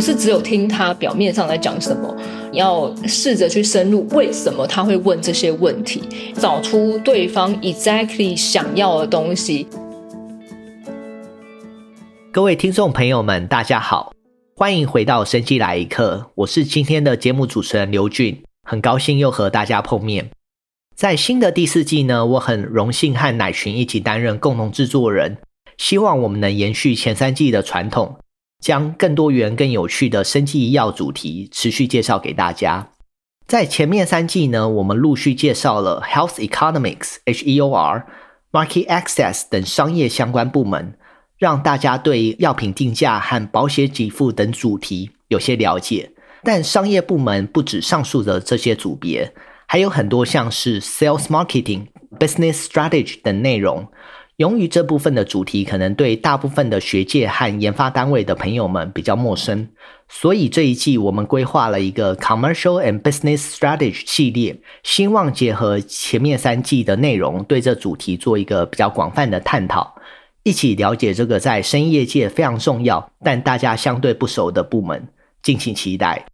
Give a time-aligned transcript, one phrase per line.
[0.00, 2.16] 不是只有听他表面上在讲什么，
[2.50, 6.02] 你要试着去深入，为什么他会问这些问题，
[6.36, 9.66] 找出对方 exactly 想要的东西。
[12.32, 14.14] 各位听众朋友们，大家好，
[14.56, 20.30] 欢迎回到生机来一刻，我是今天的节目主持人刘俊，很高兴又和大家碰面。
[20.96, 25.36] 在新的第四季呢，我很荣幸和乃群一起担任共同制作人。
[25.76, 28.16] 希望我们能延续前三季的传统，
[28.60, 32.90] 将更多元、更有趣的生技医药主题持续介绍给大家。
[33.46, 38.04] 在前面三季呢，我们陆续介绍了 Health Economics（HEOR）、
[38.52, 40.94] Market Access 等商业相关部门，
[41.38, 46.12] 让大家对药品定价和保险给付等主题有些了解。
[46.42, 49.34] 但商业部门不止上述的这些组别，
[49.66, 53.88] 还有很多像是 Sales Marketing、Business Strategy 等内容。
[54.40, 59.68] 由于这部分的主题可能对大部分的学界和研发单位的朋友们比较陌生，
[60.08, 69.94] 所以这一季我们规划了一个 Commercial and Business Strategy 系列，希望结合前面三季的内容，对这主题做一个比较广泛的探讨，
[70.42, 75.06] 一起了解这个在生业界非常重要但大家相对不熟的部门，
[75.42, 76.24] 敬请期待。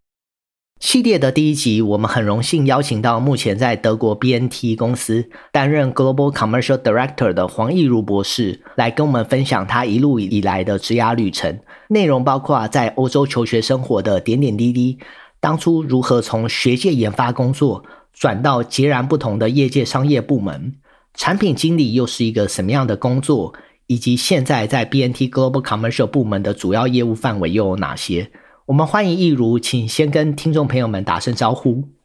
[0.79, 11.59] 系列的第一集，我们很荣幸邀请到目前在德国 BNT 公司担任 Global Commercial Director 的黄义儒博士，来跟我们分享他一路以来的职涯旅程。
[11.89, 14.99] 内容包括在欧洲求学生活的点点滴滴，
[15.41, 20.75] 当初如何从学界研发工作转到截然不同的业界商业部门，
[21.15, 23.55] 产品经理又是一个什么样的工作，
[23.87, 28.31] 以及现在在 BNT Global Commercial 部门的主要业务范围又有哪些？
[28.67, 31.96] 我们欢迎易如，请先跟听众朋友们打声招呼。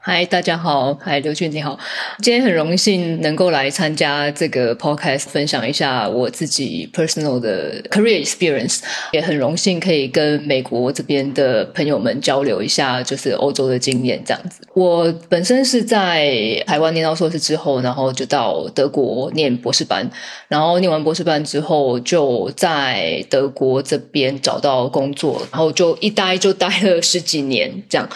[0.00, 1.76] 嗨，大家好，嗨，刘俊你好，
[2.22, 8.78] 今天很荣幸能够来参加这个 podcast，分享一下我自己 personal 的 career experience，
[9.10, 14.60] 也很荣幸可以跟美国这边的朋友们交流一下，就是欧洲的经验这样子。
[14.72, 20.08] 我本身是在台湾念到硕士之后，然后就到德国念博士班，
[20.46, 28.08] 然后念完博士班之后就在德国这边找到工作，然后就一待就待了十几年这样。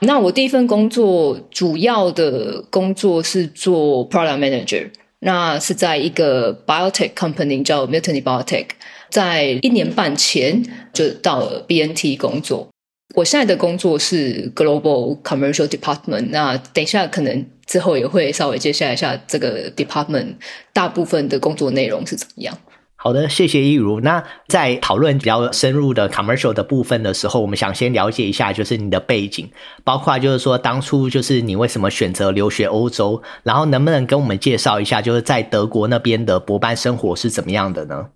[0.00, 4.88] 那我第一份工作主要的工作是做 product manager，
[5.20, 8.66] 那是在一个 biotech company 叫 Miltenyi Biotech，
[9.10, 10.62] 在一年半前
[10.92, 12.68] 就到了 BNT 工作。
[13.14, 20.34] 我现在的工作是 global commercial department，那等一下可能之后也会稍微介绍一下这个 department
[20.72, 22.56] 大部分的工作内容是怎么样。
[23.00, 24.00] 好的，谢谢义儒。
[24.00, 29.48] 那在讨论比较深入的 commercial 的部分的时候，我们想先了解一下，就是你的背景，
[29.84, 38.06] 包括就是说当初就是你为什么选择留学欧洲，然后能不能跟我们介绍一下，就是在德国那边的博班生活是怎么样的呢？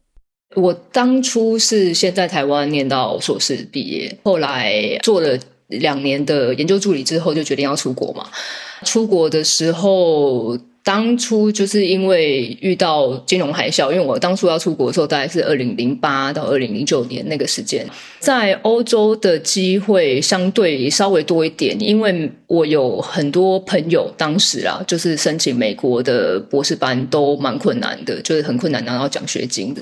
[0.56, 5.38] 我当初是先在台湾念到硕士毕业，后来做了
[5.68, 8.26] 两年的研究助理之后，就决定要出国嘛。
[8.82, 10.58] 出国的时候。
[10.84, 17.86] 当初就是因为遇到金融海啸，因为我当初要出国的时候，大概是二零零八到二零零九年那个时间，
[18.18, 29.80] 在欧洲的机会相对稍微多一点，因为我有很多朋友，当时啊，就是申请美国的博士班都蛮困难的，就是很困难拿到奖学金的，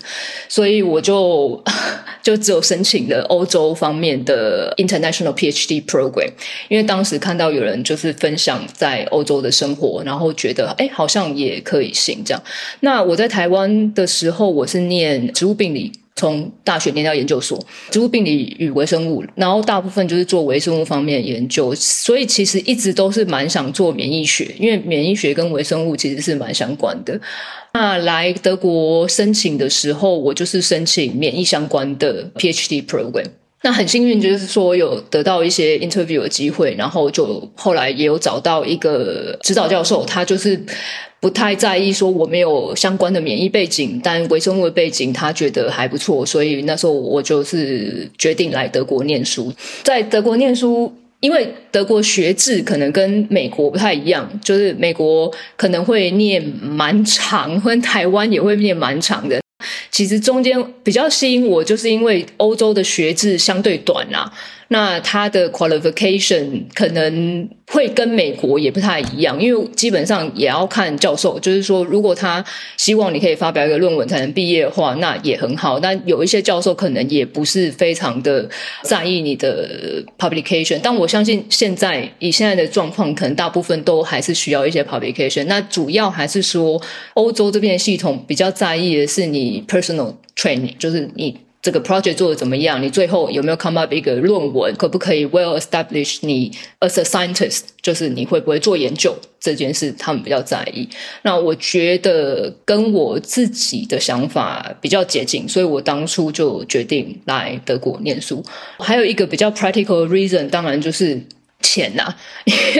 [0.51, 1.59] 所以我就
[2.23, 6.31] 就只有申请了欧洲方面的 International PhD Program，
[6.69, 10.90] 因为当时看到有人就是分享在欧洲的生活，然后觉得哎。
[10.93, 12.43] 好像也可以行这样。
[12.81, 17.59] 那我在台湾的时候，我是念植物病理，从大学念到研究所，
[17.91, 21.75] 植物病理与微生物，然后大部分就是做微生物方面研究。
[21.75, 27.19] 所以其实一直都是蛮想做免疫学，因为免疫学跟微生物其实是蛮相关的。
[27.73, 33.27] 那来德国申请的时候，我就是申请免疫相关的 PhD program。
[33.63, 40.59] 那很幸运，就是说有得到一些 interview 的机会，然后就后来也有找到一个指导教授，他就是
[41.21, 49.53] 不太在意说我没有相关的免疫背景，但微生物的背景他觉得还不错，所以那时候我就是决定来德国念书。
[49.83, 50.91] 在德国念书，
[51.21, 59.39] 因为德国学制可能跟美国不太一样，就是美国可能会念蛮长，跟台湾也会念蛮长的。
[59.91, 64.33] 其实中间比较吸引我，就是因为欧洲的学制相对短啊。
[64.73, 71.41] 那他的 qualification 可能会跟美国也不太一样，因为基本上也要看教授。
[71.41, 72.45] 就是说，如果他
[72.77, 75.81] 希望你可以发表一个论文才能毕业的话，那也很好。
[75.81, 78.49] 但有一些教授可能也不是非常的
[78.85, 80.79] 在意你的 publication。
[80.81, 85.47] 但我相信现在以现在的状况，可能大部分都还是需要一些 publication。
[85.47, 86.81] 那主要还是说，
[87.15, 91.39] 欧洲这边的系统比较在意的是你 personal training，就是你。
[91.63, 92.83] 这个 project 做的怎么样？
[92.83, 94.75] 你最后有没有 come up 一个论文？
[94.77, 97.65] 可不可以 well establish 你 as a scientist？
[97.83, 100.89] 就是你会不会做研究这件事，他们比较在意。
[101.21, 108.43] 那我觉得跟我自己的想法比较接近，所以我当初就决定来德国念书。
[108.79, 111.21] 还有一个比较 practical reason，当然就是。
[111.63, 112.17] 钱呐、啊，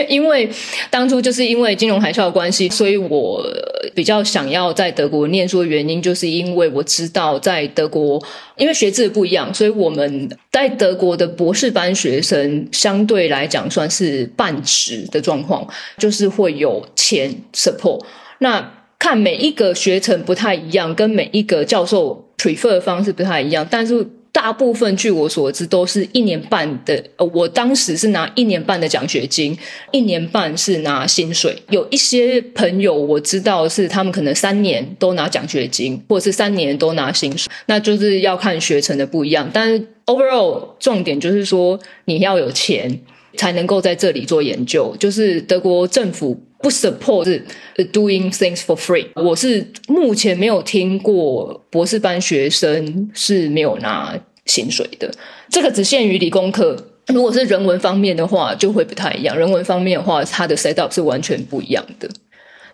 [0.09, 0.49] 因为
[0.89, 3.45] 当初就是因为金融海啸的关系，所以我
[3.93, 8.21] 比较想要在德国念书的原因，就是因为我知道在德国，
[8.57, 15.67] 因为学制不一样，所以我们在德国的博士班学生相对来讲算是半职的状况，
[15.97, 18.03] 就是会有钱 support。
[18.39, 24.05] 那看每一个学程不太一样，跟每一个教授 prefer 的方式不太一样，但是。
[24.33, 29.57] 大部分据我所知都是一年半的，呃，我当时是拿一年半的奖学金，
[29.91, 31.61] 一年半是拿薪水。
[31.69, 39.49] 有一些朋友我知道是他们可能三年都拿奖学金，或者是三年都拿薪水，那就是要看学程的不一样。
[39.53, 43.01] 但是 overall 重点就是说你要有钱
[43.35, 47.45] 才能够在这里做研究，就是德国政府不 support 是
[47.91, 49.07] doing things for free。
[49.15, 55.11] 我是目前没有听过博士班学生是没有拿薪水的，
[55.49, 56.75] 这个只限于理工科。
[57.07, 59.35] 如果是人文方面的话，就会不太一样。
[59.37, 62.07] 人文方面的话，它的 set up 是完全不一样的。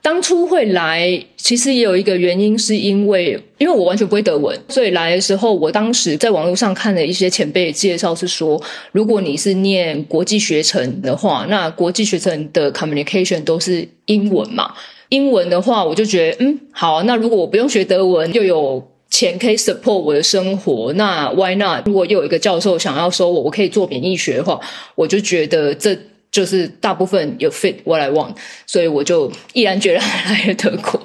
[0.02, 8.62] 当初会来，其实也有一个原因，是因为因为我完全不会德文，所以来的时候，我当时在网络上看了一些前辈介绍，是说，
[8.92, 14.74] 如果你是念国际学程的话，那国际学程的 communication 都是英文嘛。
[15.10, 18.88] 英文的话，我就觉得，嗯，好，那如果我不用学德文，又有。
[19.10, 21.82] 钱可以 support 我的生活，那 why not？
[21.86, 24.60] 如果又有一个教授想要收我，我可以做免疫学的话，
[24.96, 25.98] 我就觉得这
[26.32, 28.36] 就是大部分有 fit what I want，
[28.66, 31.02] 所以我就毅然决然来了德国。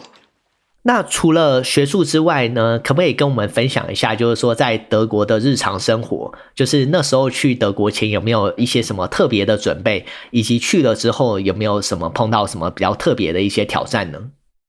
[0.85, 14.19] 那除了学术之外呢，可不可以跟我们分享一下，就是说在德国的日常生活，就是那时候去德国前有没有一些什么特别的准备，以及去了之后有没有什么碰到什么比较特别的一些挑战呢？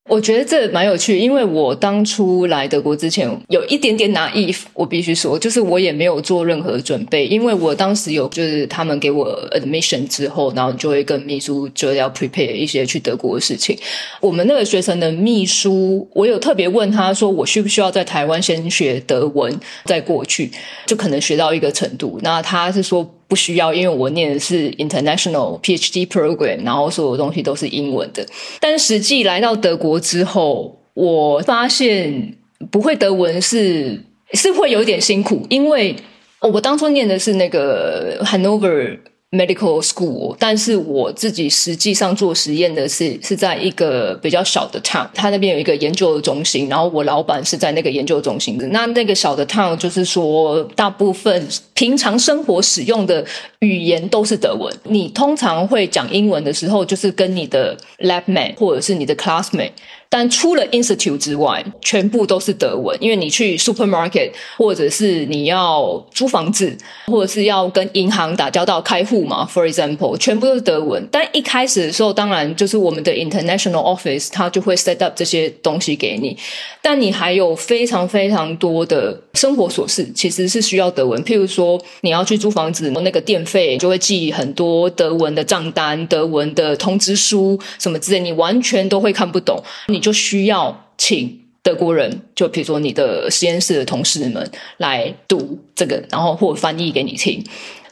[0.10, 13.78] 我觉得这蛮有趣，因为我当初来德国之前有一点点 naive，我必须说，就是我也没有做任何准备，因为我当时有就是他们给我 admission 之后，然后就会跟秘书就要 prepare 一些去德国的事情。
[14.20, 20.52] 我们那个学生的秘书，我有特别问他说，我需不需要在台湾先学德文再过去，
[20.86, 22.20] 就可能学到一个程度。
[22.22, 23.10] 那他是说。
[23.34, 28.24] 不需要，因为我念的是 international PhD program，然后所有东西都是英文的。
[28.60, 32.36] 但实际来到德国之后，我发现
[32.70, 34.00] 不会德文是
[34.34, 35.96] 是会有点辛苦，因为
[36.42, 39.00] 我当初念的是那个 Hanover。
[39.34, 48.68] Medical School，但是我自己实际上做实验的是是在一个比较小的 town，他那边有一个研究中心，然后我老板是在那个研究中心的。
[48.68, 53.26] 那那个小的 town 就是说，大部分平常生活使用的
[53.60, 54.74] 语言都是德文。
[54.84, 59.72] 你通常会讲英文的时候，就是跟你的 lab mate 或者是你的 classmate。
[60.10, 62.96] 但除了 institute 之外，全部都是德文。
[63.02, 66.78] 因为你去 supermarket，或者是你要租房子，
[67.08, 71.04] 或者是要跟银行打交道开户嘛，for example，全部都是德文。
[71.12, 76.38] 但一开始的时候，当然就是我们的 international office，它就会 set up 这些东西给你。
[76.80, 81.20] 但你还有非常非常多的生活琐事，其实是需要德文。
[81.24, 89.64] 譬如说，说你要去租房子，那个电费就会寄很多德文的账单、德文的通知书什么之类，你完全都会看不懂。
[89.88, 97.42] 你就需要请德国人，就比如说你的实验室的同事们来读这个，然后或翻译给你听。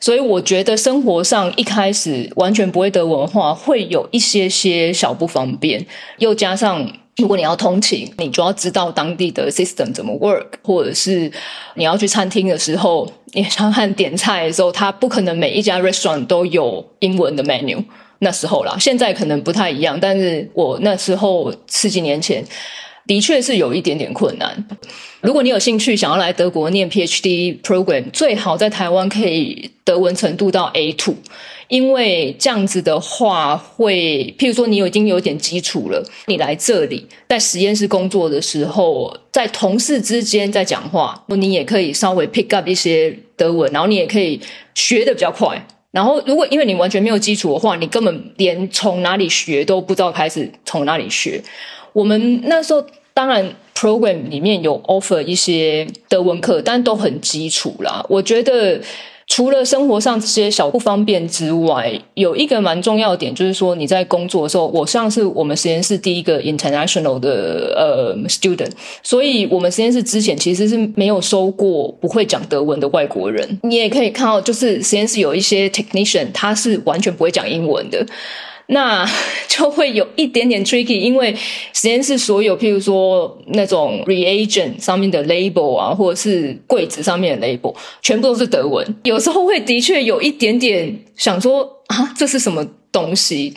[0.02, 5.86] 所以我觉得生活上一开始完全不会德文化，会有一些些小不方便。
[6.18, 6.92] 又加上
[7.22, 11.32] 如果你要通勤，你就要知道当地的 system 怎么 work，或者是
[11.76, 17.82] 你要去餐厅的时候，你想看点菜的时候，它不可能每一家 restaurant 都有英文的 menu。
[18.24, 22.44] 那时候啦，现在可能不太一样，但是我那时候十几年前
[23.08, 24.68] 的确是有一点点困难。
[25.22, 31.16] 如果你有兴趣想要来德国念 PhD program，最好在台湾可以德文程度到 A2，
[31.72, 44.38] 因为这样子的话会，譬如说你已经有点基础了，你来这里在实验室工作的时候，在同事之间在讲话，你也可以稍微 pick up 一些德文，然后你也可以
[44.76, 45.66] 学的比较快。
[45.92, 51.42] 然后，如果因为你完全没有基础的话，你根本连从哪里学都不知道开始从哪里学。
[51.94, 58.06] 我们那时候当然 program 里面有 offer 一些德文课，但都很基础啦。
[58.10, 58.82] 我觉得
[59.32, 68.72] 除了生活上这些小不方便之外，有一个蛮重要的点，就是说你在工作的时候，我像是我们实验室第一个 international 的呃 student，
[69.02, 73.58] 所以我们实验室之前其实是没有收过不会讲德文的外国人。
[73.64, 78.06] 你也可以看到，就是实验室有一些 technician，他是完全不会讲英文的。
[78.68, 79.06] 那
[79.48, 81.36] 就会有一点点 tricky，因为
[81.74, 88.96] 实验室所有，譬如说那种 reagent 上面的 label 啊，或者是柜子上面的 label，全部都是德文。
[89.04, 93.54] 有时候会的确有一点点想说啊，这是什么东西？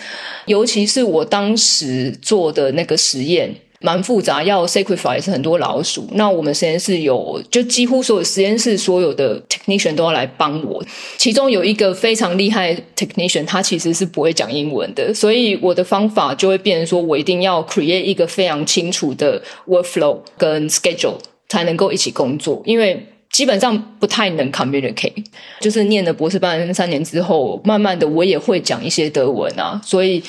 [0.47, 3.55] 尤其是我当时做的那个实验。
[3.85, 6.09] 蛮复杂，要 sacrifice 很多老鼠。
[6.13, 10.83] 那我们实验室有，就几乎所有实验室所有的 technician 都要来帮我。
[11.19, 21.19] 其中有一个非常厉害 technician，他其实是不会讲英文的，所以我的方法就会变成说，我一定要 create 一个非常清楚的 workflow 跟 schedule
[21.51, 25.23] 才能够一起工作，因为基本上不太能 communicate。
[25.61, 30.23] 就是念了博士班三年之后，慢慢的我也会讲一些德文啊，所以。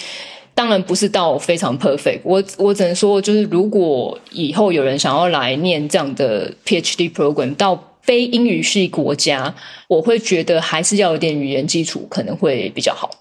[0.55, 9.53] 当然不是到非常 perfect，我我只能说，就是如果以后有人想要来念这样的 PhD program 到非英语系国家，
[9.89, 13.11] 我会觉得还是要有点语言基础，可能会比较好。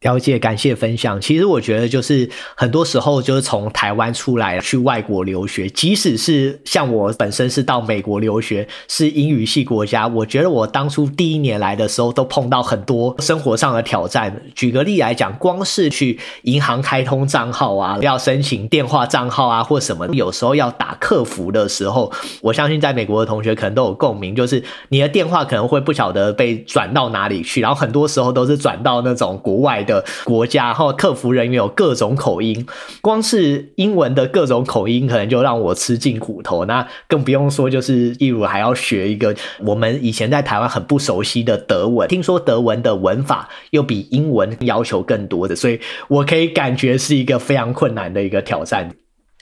[0.00, 1.20] 了解，感谢分享。
[1.20, 14.42] 其实我觉得，就是很多时候就是从台湾出来去外国留学，即使是像我本身是到美国留学，是英语系国家，我觉得我当初第一年来的时候，都碰到很多生活上的挑战。
[14.54, 29.89] 举个例来讲，光是去银行开通账号啊，要申请电话账号啊，或什么，有时候要打客服的时候，我相信在美国的同学可能都有共鸣，就是你的电话可能会不晓得被转到哪里去，然后很多时候都是转到那种国外的。
[29.90, 32.66] 的国家，然后客服人员有各种口音，
[33.00, 36.64] 光是英文的各种口音，可能就让我吃尽苦头。
[36.64, 48.90] 那更不用说，就是例如还要学一个我们以前在台湾很不熟悉的德文，听说德文的文法又比英文要求更多的，所以我可以感觉是一个非常困难的一个挑战。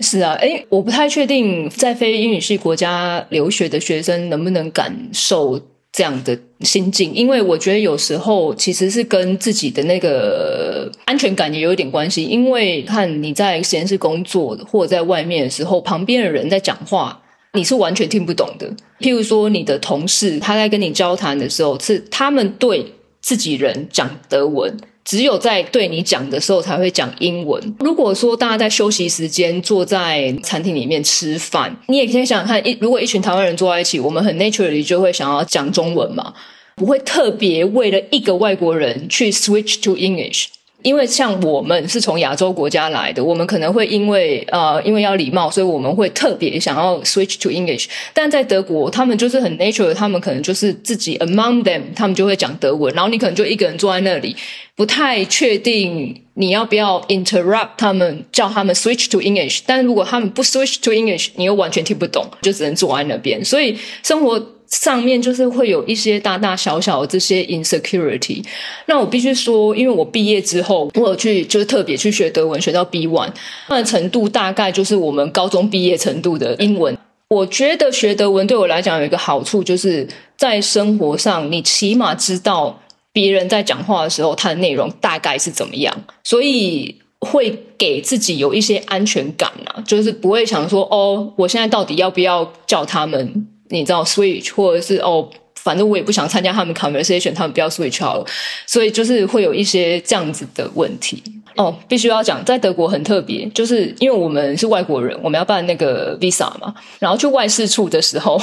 [0.00, 5.60] 是啊，诶，我不太确定在非英语系国家留学的学生能不能感受。
[5.98, 12.22] 这样的心境，因为我觉得有时候其实是跟自己的那个安全感也有一点关系。
[12.22, 17.20] 因为看你在实验室工作或者在外面的时候，旁边的人在讲话，
[17.54, 18.72] 你是完全听不懂的。
[19.00, 24.72] 譬如说，你的同事他在跟你交谈的时候，是他们对自己人讲德文。
[25.08, 27.74] 只有在对你讲的时候才会讲英文。
[27.80, 36.34] 如果说大家在休息时间坐在餐厅里面吃饭，你也可以想想看，一如果一群台湾人坐在一起，我们很 naturally 就会想要讲中文嘛，
[36.76, 40.48] 不会特别为了一个外国人去 switch to English。
[40.82, 47.86] 因为像我们是从亚洲国家来的，我们可能会因为呃，因为要礼貌，所以我们会特别想要 switch to English。
[48.14, 52.94] 但在德国，他们就是很 natural，他们可能就是自己 among them，他们就会讲德文。
[52.94, 54.36] 然后你可能就一个人坐在那里，
[54.76, 59.60] 不太确定你要不要 interrupt 他们，叫他们 switch to English。
[59.66, 63.44] 但如果他们不 switch to English，你又完全听不懂，就只能坐在那边。
[63.44, 64.54] 所以生活。
[64.70, 68.44] 上面就是会有一些大大小小的这些 insecurity。
[68.86, 73.30] 那我必须说，因为我毕业之后，我有去就是特别去学德文，学到 B1，
[73.68, 76.96] 那程度大概就是我们高中毕业程度的英文。
[77.30, 80.06] 我觉得学德文对我来讲有一个好处，就是
[80.36, 82.80] 在生活上，你起码知道
[83.12, 85.94] 别人在讲话的时候，他的内容大概是怎么样，
[86.24, 93.46] 所以会给自己有一些安全感啊，就是不会想说哦，我现在到底要不要叫他们。
[93.70, 98.26] 你知道 switch，或者是哦，反正我也不想参加他们 conversation，他们不要 switch 好了，
[98.66, 101.22] 所以就是会有一些这样子的问题
[101.56, 101.76] 哦。
[101.86, 108.40] 必须要讲，在德国很特别，就是因为我们是外国人，我们要办那个 visa 嘛，然后去外事处的时候，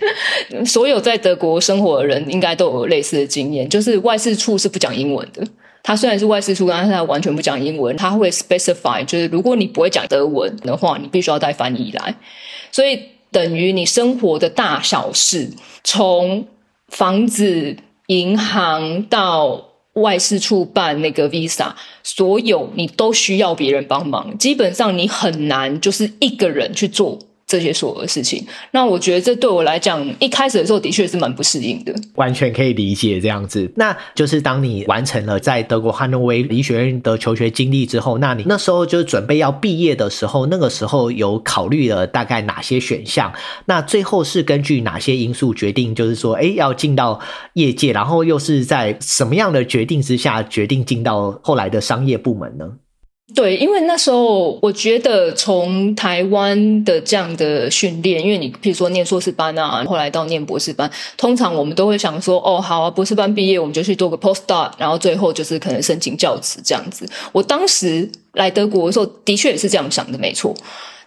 [0.66, 5.42] 所有在德国生活的人应该都有类似的经验，就是外事处是不讲英文的。
[5.82, 12.14] 他虽然是外事处，但是他完全不讲英文，他会 specify，就是如果你不会讲德文的话，你必须要带翻译来，
[12.70, 13.00] 所以。
[13.30, 15.50] 等于你生活的大小事，
[15.84, 16.46] 从
[16.88, 24.38] 房子、银行到外事处办那个 visa，所有你都需要别人帮忙。
[24.38, 27.18] 基本上你很难就是一个人去做。
[27.48, 33.72] 这些所有的事情，那我觉得这对我来讲，一开始的时候的确是蛮不适应的，完全可以理解这样子。
[33.76, 43.32] 那就是当你完成了在德国汉诺威医学院的求学经历之后，那你那时候就准备要毕业的时候，那个时候有考虑了大概哪些选项？
[43.64, 47.18] 那最后是根据哪些因素决定，就是说，哎，要进到
[47.54, 52.66] 业界，然后又是在什么样的决定之下决定进到后来的商业部门呢？
[53.34, 67.06] 对，因为那时候我觉得从台湾的这样的训练，因为你譬如说念硕士班啊，后来到念博士班，通常我们都会想说，哦，好啊，博士班毕业我们就去做个 postdoc，然后最后就是可能申请教职这样子。
[67.30, 70.54] 我当时来德国的时候，的确也是这样想的，没错。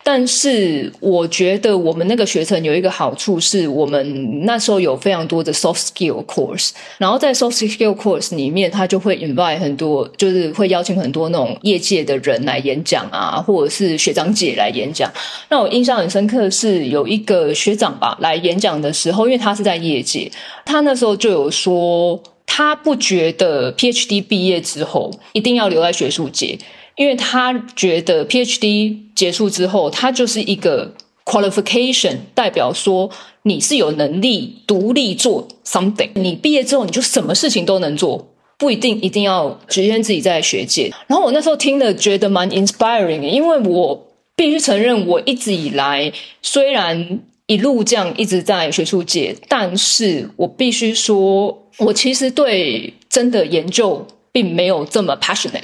[0.04, 15.12] 但是我觉得我们那个学程有一个好处，是我们那时候有非常多的 soft skill course，然后在 soft skill course 里面，他就会 invite 很多，就是会邀请很多那种业界的人来演讲啊，或者是学长姐来演讲。
[15.50, 20.32] 那我印象很深刻的是有一个学长吧来演讲的时候，因为他是在业界，
[20.66, 26.58] 他那时候就有说，他不觉得 PhD 毕业之后一定要留在学术界。
[26.96, 30.94] 因为他觉得 PhD 结束之后，他就是一个
[31.26, 33.10] qualification，代表说
[33.44, 36.10] 你是有能力独立做 something。
[36.16, 40.92] 你毕业之后，你就什么事情都能做，不一定一定要局限自己在学界。
[41.08, 54.06] 然后我那时候听了，觉得蛮 inspiring，因为我必须承认，我一直以来虽然一路这样一直在学术界，但是我必须说，我其实对真的研究。
[54.32, 55.64] 并没有这么 passionate，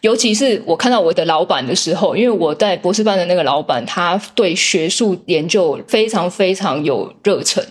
[0.00, 7.64] 尤其是我看到我的老板的时候，因为我在博士班的那个老板，他对学术研究非常非常有热忱。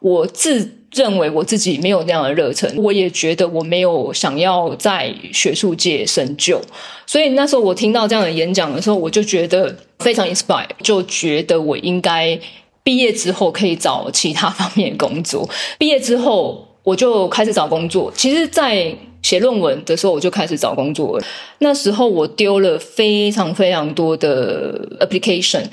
[0.00, 6.60] 我自认为我自己没有那样的热忱，我也觉得我没有想要在学术界深究。
[7.06, 12.38] 所以那时候我听到这样的演讲的时候，我就觉得非常 inspire，就觉得我应该
[12.82, 15.48] 毕业之后可以找其他方面的工作。
[15.78, 18.12] 毕业之后我就开始找工作。
[18.14, 21.20] 其实，在写论文的时候，我就开始找工作。
[21.58, 25.64] 那时候我丢了非常非常多的 application，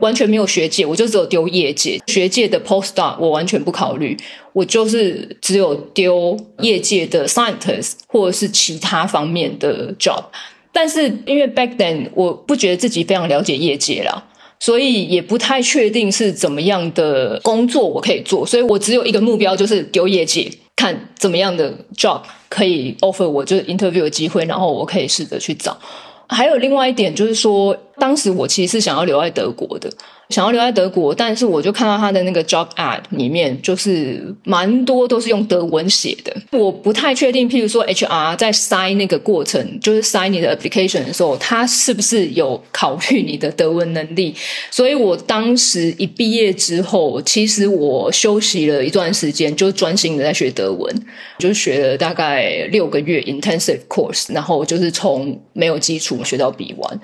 [0.00, 1.98] 完全没有学界，我就只有丢业界。
[2.06, 4.14] 学界的 postdoc 我完全不考虑，
[4.52, 10.22] 我就是只有丢业界的 scientists 或者是其他方面的 job。
[10.70, 14.22] 但是因为 back then 我不觉得自己非常了解业界啦，
[14.60, 20.58] 所以也不太确定是怎么样的工作我可以做，所以我只有一个目标，就是丢业绩。
[20.76, 25.76] 看怎么样的 job 可以 offer 我就是 interview 的机会，然后我可以试着去找。
[26.28, 29.90] 还有另外一点就是说，当时我其实是想要留在德国的。
[30.30, 36.30] 想要留在德国，但是我就看到他的那个 job ad 里面，就是蛮多都是用德文写的。
[36.52, 44.34] 我不太确定，譬如说 HR 在筛那个过程，就是筛你的 application 的时候，他是不是有考虑你的德文能力？
[44.70, 50.94] 所以我当时一毕业之后，其实我休息了一段时间，就专心的在学德文，
[51.38, 56.98] 就学了大概六个月 intensive course，然后就是从没有基础学到 B1。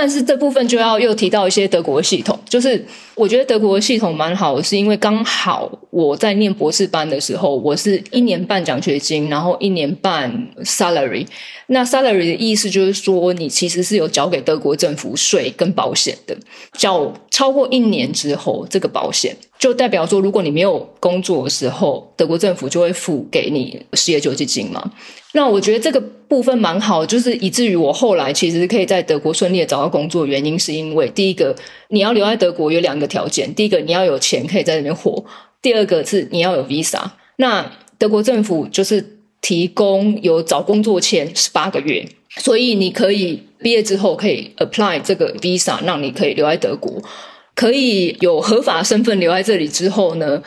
[0.00, 10.32] 但是这部分就要又提到一些德国系统，就是我觉得德国系统蛮好，是因为刚好我在念博士班的时候，我是一年半奖学金，然后一年半
[10.62, 11.26] salary。
[11.66, 16.38] 那 salary 的意思就是说，你其实是有缴给德国政府税跟保险的，
[16.74, 24.92] 缴超过一年之后，这个保险就代表说，如果你没有工作的时候，德国政府就会付给你失业救济金嘛。
[25.32, 31.54] 那我觉得这个部分蛮好，就是以至于我后来其实可以在德国顺利的找到工作，原因是因为第一个，
[31.88, 35.24] 你要留在德国有两个条件，第一个你要有钱可以在那边活，
[35.60, 37.02] 第二个是你要有 visa。
[37.36, 39.14] 那德国政府就是。
[39.40, 42.04] 提供有找工作签十八个月，
[42.38, 47.00] 所以你可以毕业之后可以 apply 这个 visa，让你可以留在德国，
[47.58, 50.40] 可以有合法身份留在这里之后呢，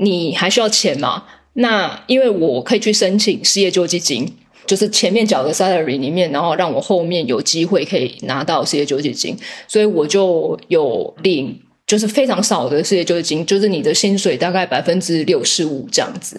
[0.00, 1.24] 你还需要钱嘛？
[1.54, 4.30] 那因为我可以去申请失业救济金，
[4.66, 9.34] 就是前面缴的 salary 里面，然后让我后面有机会可以拿到失业救济金，
[9.66, 11.58] 所以我就有领。
[11.88, 16.38] 就是非常少的失业救济金，就是你的薪水大概百分之六十五这样子。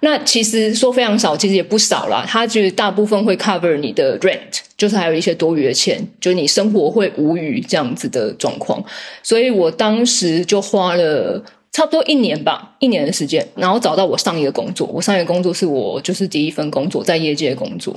[0.00, 2.22] 那其实说非常少，其实也不少啦。
[2.28, 8.84] 它就是大部分会 cover 你的 rent，就是还有一些多余的钱，就是你生活会无余这样子的状况。
[9.22, 14.86] 所以我当时就花了差不多一年吧，一年的时间，然后找到我上一个工作。
[14.92, 17.94] 我上一个工作是我就是第一份工作，在业界工作。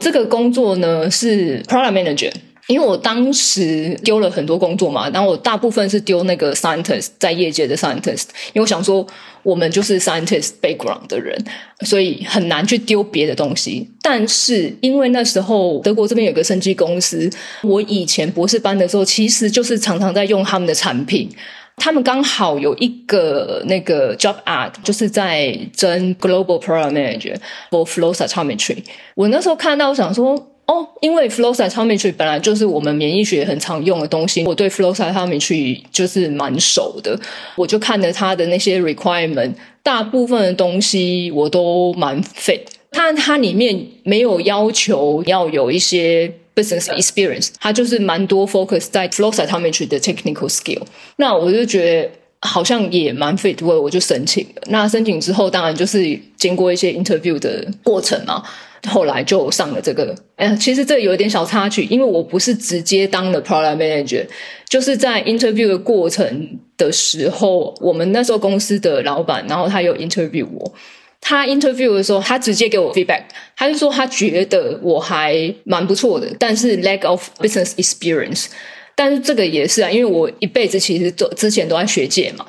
[0.00, 2.32] 这个工作呢是 product manager。
[2.66, 9.04] 因为我当时丢了很多工作嘛，然后我大部分是丢那个 scientist，在业界的 scientist，因为我想说
[9.42, 11.36] 我们就是 scientist background 的人，
[11.80, 13.88] 所以很难去丢别的东西。
[14.00, 17.28] 但是因为那时候德国这边有个生技公司，
[17.62, 21.28] 我以前博士班的时候其实就是常常在用他们的产品，
[21.76, 27.34] 他们刚好有一个那个 job ad，就是在争 global program manager
[27.70, 28.78] for flow cytometry。
[29.16, 30.49] 我那时候看到，我想说。
[30.70, 37.18] 哦，因为 flow cytometry 本来就是我们免疫学很常用的东西，我对 flow cytometry 就是蛮熟的，
[37.56, 39.52] 我就看了它的那些 requirement，
[39.82, 42.60] 大部分的东西我都蛮 fit。
[42.92, 50.82] 它它里面没有要求要有一些 business experience，它就是蛮多 focus 在 flow cytometry 的 technical skill。
[51.16, 52.10] 那我就觉得
[52.42, 54.62] 好像也蛮 fit，我我就申请了。
[54.66, 58.44] 那申请之后，当然就是经过一些 interview 的过程嘛。
[58.88, 64.24] 后来就上了这个，哎，其实这有一点小插曲，因为我不是直接当了 product manager，
[64.68, 70.72] 就是在 interview 的过程的时候，我们那时候公司的老板，然后他有 interview 我，
[71.20, 73.24] 他 interview 的时候，他直接给我 feedback，
[73.56, 78.46] 他就说他觉得我还蛮不错的，但是 lack of business experience，
[78.94, 82.46] 但是这个也是啊，因为我一辈子其实都之前都在学界嘛。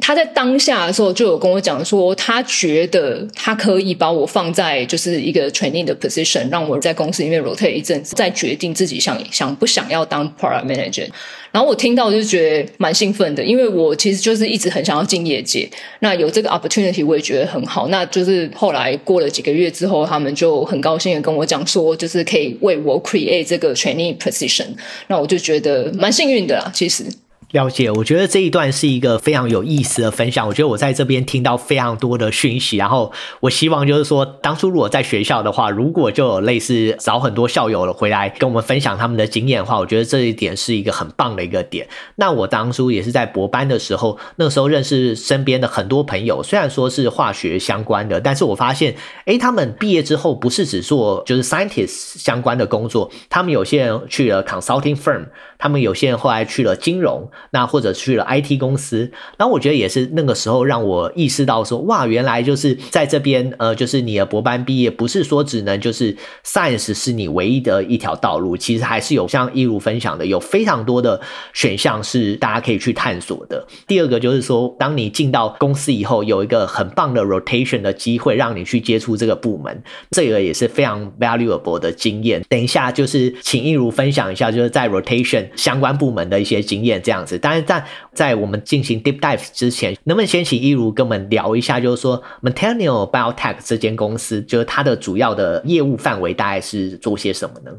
[0.00, 11.06] 他在当下的时候就有跟我讲说，他觉得他可以把我放在就是一个 training 的 position，让我在公司里面 rotate 一阵子，再决定自己想想不想要当 product manager。
[11.50, 17.88] 然后我听到就觉得蛮兴奋的，因为我其实就是一直很想要进业界，那有这个 opportunity 我也觉得很好。
[17.88, 24.68] 那就是后来过了几个月之后，他们就很高兴的跟我讲说，就是可以为我 create 这个 training position。
[25.08, 27.04] 那我就觉得蛮幸运的啦，其实。
[27.52, 30.46] 了解，我觉得这一段是一个非常有意思的分享。
[30.46, 41.88] 我觉得我在这边听到非常多的讯息，然后我希望就是说，当初如果在学校的话，如果就有类似找很多校友回来跟我们分享他们的经验的话，我觉得这一点是一个很棒的一个点。
[42.16, 55.24] 那我当初也是在博班的时候，那个时候认识身边的很多朋友，虽然说是化学相关的，但是我发现，诶，他们毕业之后不是只做就是 scientist 相关的工作，他们有些人去了 consulting firm，
[55.58, 57.28] 他们有些人后来去了金融。
[57.50, 71.20] 那或者去了 IT 公司，然后我觉得也是那个时候让我意识到说，哇，原来就是在这边，呃，就是你的博班毕业，不是说只能就是 Science 是你唯一的一条道路，其实还是有像一如分享的，有非常多的
[71.54, 73.66] 选项是大家可以去探索的。
[73.86, 82.42] 第二个就是说，当你进到公司以后，有一个很棒的 rotation 的机会，让你去接触这个部门，这个也是非常 valuable 的经验。
[82.48, 87.24] 等一下就是请一如分享一下，就是在 rotation 相关部门的一些经验，这样。
[87.40, 97.72] 当然，在在我们进行 deep dive 之前，能不能先请一如跟我们聊一下，就是说 Miltennial Biotech 这间公司，就是它的主要的业务范围大概是做些什么呢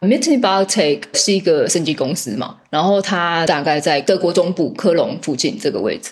[0.00, 6.10] ？Miltennial Biotech 是一个生技公司嘛，然后它大概在德国中部科隆附近这个位置。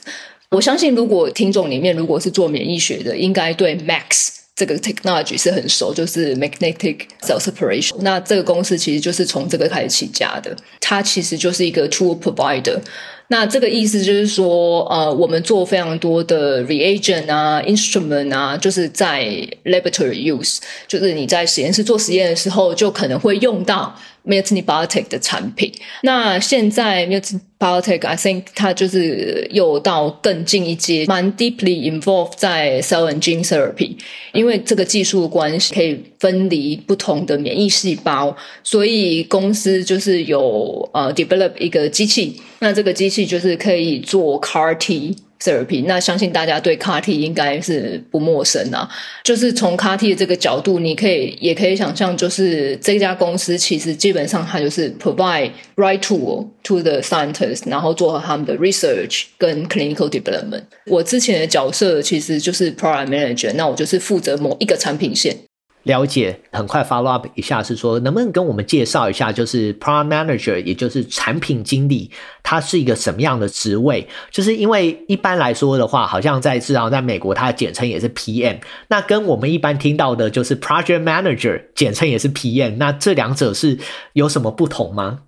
[0.50, 7.94] 我相信，如果听众里面如果是做免疫学的，应该对 Max 这个 technology 是很熟，就是 magnetic cell separation。
[8.00, 12.78] 那这个公司其实就是从这个开始起家的，它其实就是一个 tool provider。
[13.28, 19.24] 那这个意思就是说，呃，我们做非常多的 reagent 啊、instrument 啊，就是在
[19.64, 25.72] laboratory use，就是你在实验室做实验的时候，就可能会用到 Miltenyi Biotech 的产品。
[26.02, 33.96] 那现在 Miltenyi Biotech，I think 它就是又到更进一阶，蛮 deeply involved 在 cell and gene therapy，
[34.32, 42.40] 因为这个技术关系，可以分离不同的免疫细胞，所以公司就是有呃 develop 一个机器。
[42.60, 48.88] 那这个机器就是可以做 CAR T therapy，那相信大家对 CAR T 应该是不陌生啊。
[49.24, 60.62] 就是从 CAR T 的这个角度，你可以也可以想象，就是这家公司其实基本上它就是 provide right tool to the scientists，然后做他们的 research 跟 clinical development。
[60.86, 65.36] 我之前的角色其实就是 product manager，那我就是负责某一个产品线。
[65.84, 72.10] 了解，很快 follow up 一下是说，能不能跟我们介绍一下，就是 product manager，也就是产品经理，
[72.42, 74.06] 他是一个什么样的职位？
[74.30, 78.58] 就是因为一般来说的话，好像在至少在美国，它的简称也是 PM。
[78.88, 82.76] 那跟我们一般听到的就是 project manager，简称也是 PM。
[82.76, 83.78] 那这两者是
[84.12, 85.20] 有什么不同吗？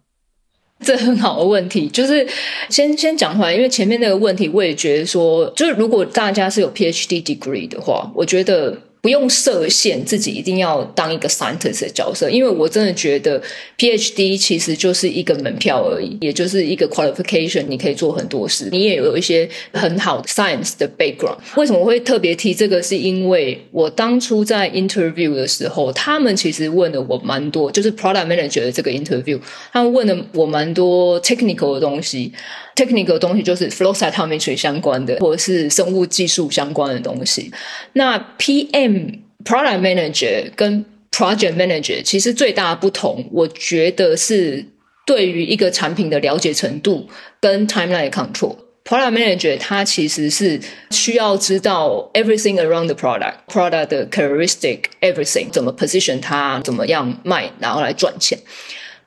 [0.81, 2.29] 这很好的问题，就是
[2.69, 8.77] 先先讲回来，因为前面那个问题，我也觉得说，就是如果大家是有 PhD degree 的话，我觉得。
[9.03, 13.43] 不用设限，自己一定要当一个 scientist 的角色，因为我真的觉得
[13.77, 21.37] PhD 其实就是一个门票而已，也就是一个 qualification，你可以做很多事，你也有一些很好的 science 的 background。
[21.57, 22.81] 为什么我会特别提这个？
[22.81, 29.41] 是因为我当初在 interview 的时候，他们其实问了我蛮多，就是 product manager 的这个 interview，
[29.73, 32.33] 他们问了我蛮多 technical 的东西。
[32.76, 37.50] Technical 的东西就是 flow cytometry 相关的，或者是生物技术相关的东西。
[37.94, 44.64] 那 PM product manager 跟 project manager 其实最大的不同，我觉得是
[45.04, 47.08] 对于一个产品的了解程度
[47.40, 48.56] 跟 timeline control。
[48.85, 58.37] product manager 它其实是需要知道 everything around the product，product 的 characteristic，everything 怎么 position 它，怎么样卖，然后来赚钱。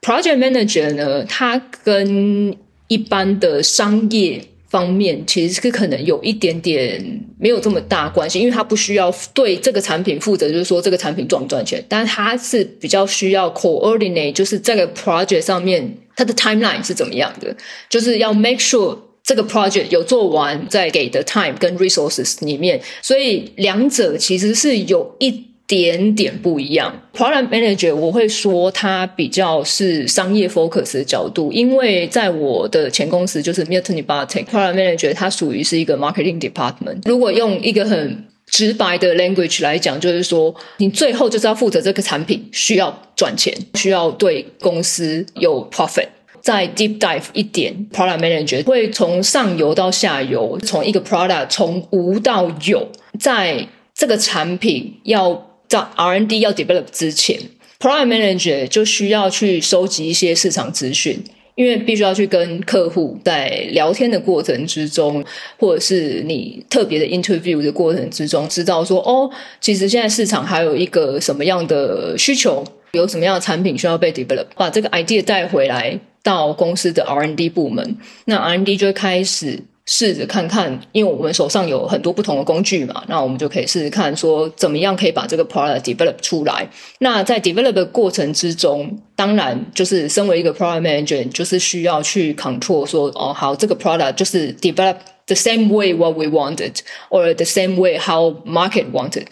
[0.01, 2.55] project manager 呢，它跟
[2.87, 7.01] 一般的商业方面其实是可能有一点点
[7.39, 17.55] 没有这么大关系，因为他不需要对这个产品负责，就是说这个产品赚不赚钱，但是他是比较需要 coordinate，就是这个 project 上面它的 timeline 是怎么样的，
[17.89, 25.54] 就是要 make sure 这个 project 有做完，在给的 time 跟 resources 里面，所以两者其实是有一。
[25.67, 37.01] 点点不一样，Product Manager 我会说它比较是商业 focus 的角度，因为在我的前公司就是 Milton Bartek，Product Manager 它属于是一个 Marketing Department。
[37.05, 46.09] 如果用一个很直白的 language 来讲，就是说你最后就是要负责这个产品需要赚钱，需要对公司有 profit。
[46.41, 52.87] 再 deep dive 一点，Product Manager 会从上游到下游，从一个 product 从无到有，
[53.19, 55.54] 在这个产品要。
[55.75, 57.37] 在 R&D 要 develop 之前
[57.79, 61.21] ，Product Manager 就需要去收集一些市场资讯，
[61.55, 65.23] 因为必须要去跟客户在聊天的过程之中，
[65.57, 79.59] 或者是你特别的 interview 的过程之中，知道说哦，其实现在市场还有一个什么样的需求，有什么样的产品需要被 develop，把这个 idea 带回来到公司的 R&D 部门，那 R&D 就会开始。
[79.85, 86.67] 试着看看，因为我们手上有很多不同的工具嘛，那我们就可以试试看，说怎么样可以把这个 product develop 出来。
[86.99, 94.95] 那在 develop 的过程之中，当然就是身为一个 product manager，就是需要去 control 说，哦，好，这个 product 就是 develop
[95.27, 99.27] the same way what we wanted，or the same way how market wanted，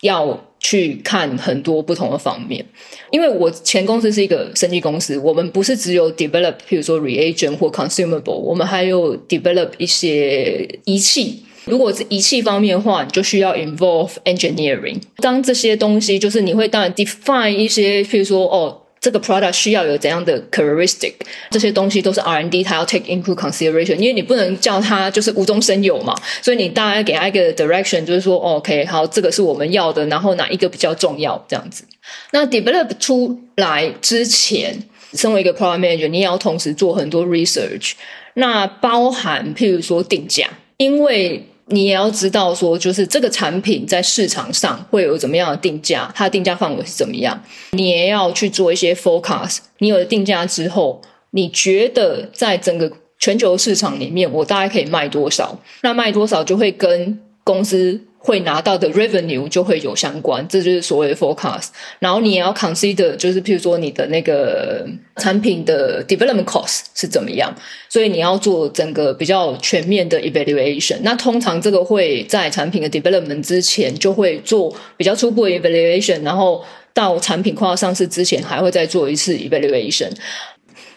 [0.00, 0.40] 要。
[0.62, 2.64] 去看很多不同的方面，
[3.10, 11.42] 因为我前公司是一个生技公司，我们不是只有 develop，譬如说 reagent 或 consumable，我们还有 develop 一些仪器。
[11.64, 15.00] 如果是仪器方面的话，你就需要 involve engineering。
[15.16, 18.81] 当这些东西就是你会当然 define 一些，譬如说哦。
[19.02, 21.14] 这个 product 需要有怎样的 characteristic，
[21.50, 31.84] 这些东西都是 R&D，它要 take into consideration，因为你不能叫它就是无中生有嘛，所以你大概给它一个 direction，就是说，OK，好，这个是我们要的，然后哪一个比较重要，这样子。
[32.30, 34.80] 那 develop 出来之前，
[35.14, 37.94] 身为一个 product manager，你也要同时做很多 research，
[38.34, 41.48] 那包含譬如说定价，因为。
[41.66, 47.42] 你也要知道说，就是这个产品在市场上会有怎么样的定价，它的定价范围是怎么样。
[47.72, 49.58] 你也要去做一些 forecast。
[49.78, 55.58] 你有了定价之后，你觉得在整个全球市场里面，我大概可以卖多少？
[55.82, 58.00] 那卖多少就会跟公司。
[58.24, 61.70] 会拿到的 revenue 就会有相关，这就是所谓的 forecast。
[61.98, 67.52] 然后你也要 consider，就是譬如说你的那个产品的 development cost 是怎么样，
[67.88, 70.98] 所以你要做整个比较全面的 evaluation。
[71.02, 80.10] 那通常这个会在产品的 development 之前就会做比较初步的 evaluation，然后到产品快要上市之前还会再做一次 evaluation。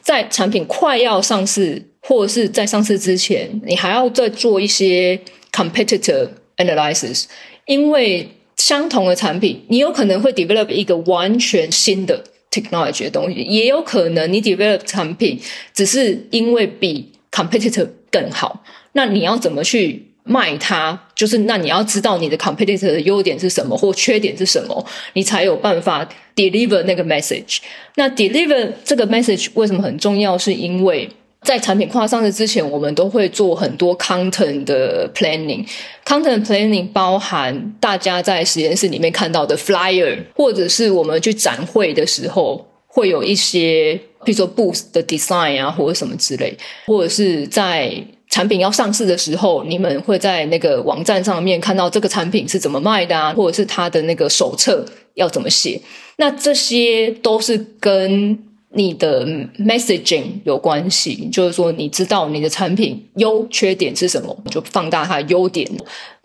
[0.03, 5.19] 在产品快要上市或者是在上市之前，你还要再做一些
[5.51, 6.27] competitor。
[6.57, 7.25] Analysis，
[7.65, 15.39] 因为相同的产品，你有可能会 develop 一个完全新的 technology 的东西，也有可能你 develop 产品
[15.73, 18.63] 只是因为比 competitor 更好。
[18.93, 20.97] 那你要怎么去卖它？
[21.13, 27.57] 就是那你要知道你的 competitor 的优点是什么或缺点是什么，你才有办法 deliver 那个 message。
[27.95, 30.37] 那 deliver 这个 message 为什么很重要？
[30.37, 31.09] 是因为
[31.45, 35.65] 在产品快上市之前，我们都会做很多 content 的 planning。
[36.03, 43.93] content planning 包含大家在实验室里面看到的 flyer，或者是我们去展会的时候会有一些，
[44.25, 47.93] 比如说 booth 的 design 啊，或者什么之类，或者是在
[48.29, 55.79] 产品要上市的时候，你们会在那个网站上面看到这个产品是怎么卖的啊，或者是它的那个手册要怎么写。
[56.17, 58.37] 那这些都是跟
[58.75, 59.25] 你的
[59.57, 65.65] messaging 有关系，就是说你知道你的产品优缺点是什么，就放大它的优点；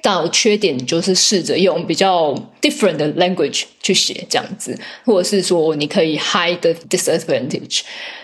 [0.03, 7.83] 到缺点，就是试着用比较 different 的 language 去写这样子，或者是说你可以 hide the disadvantage。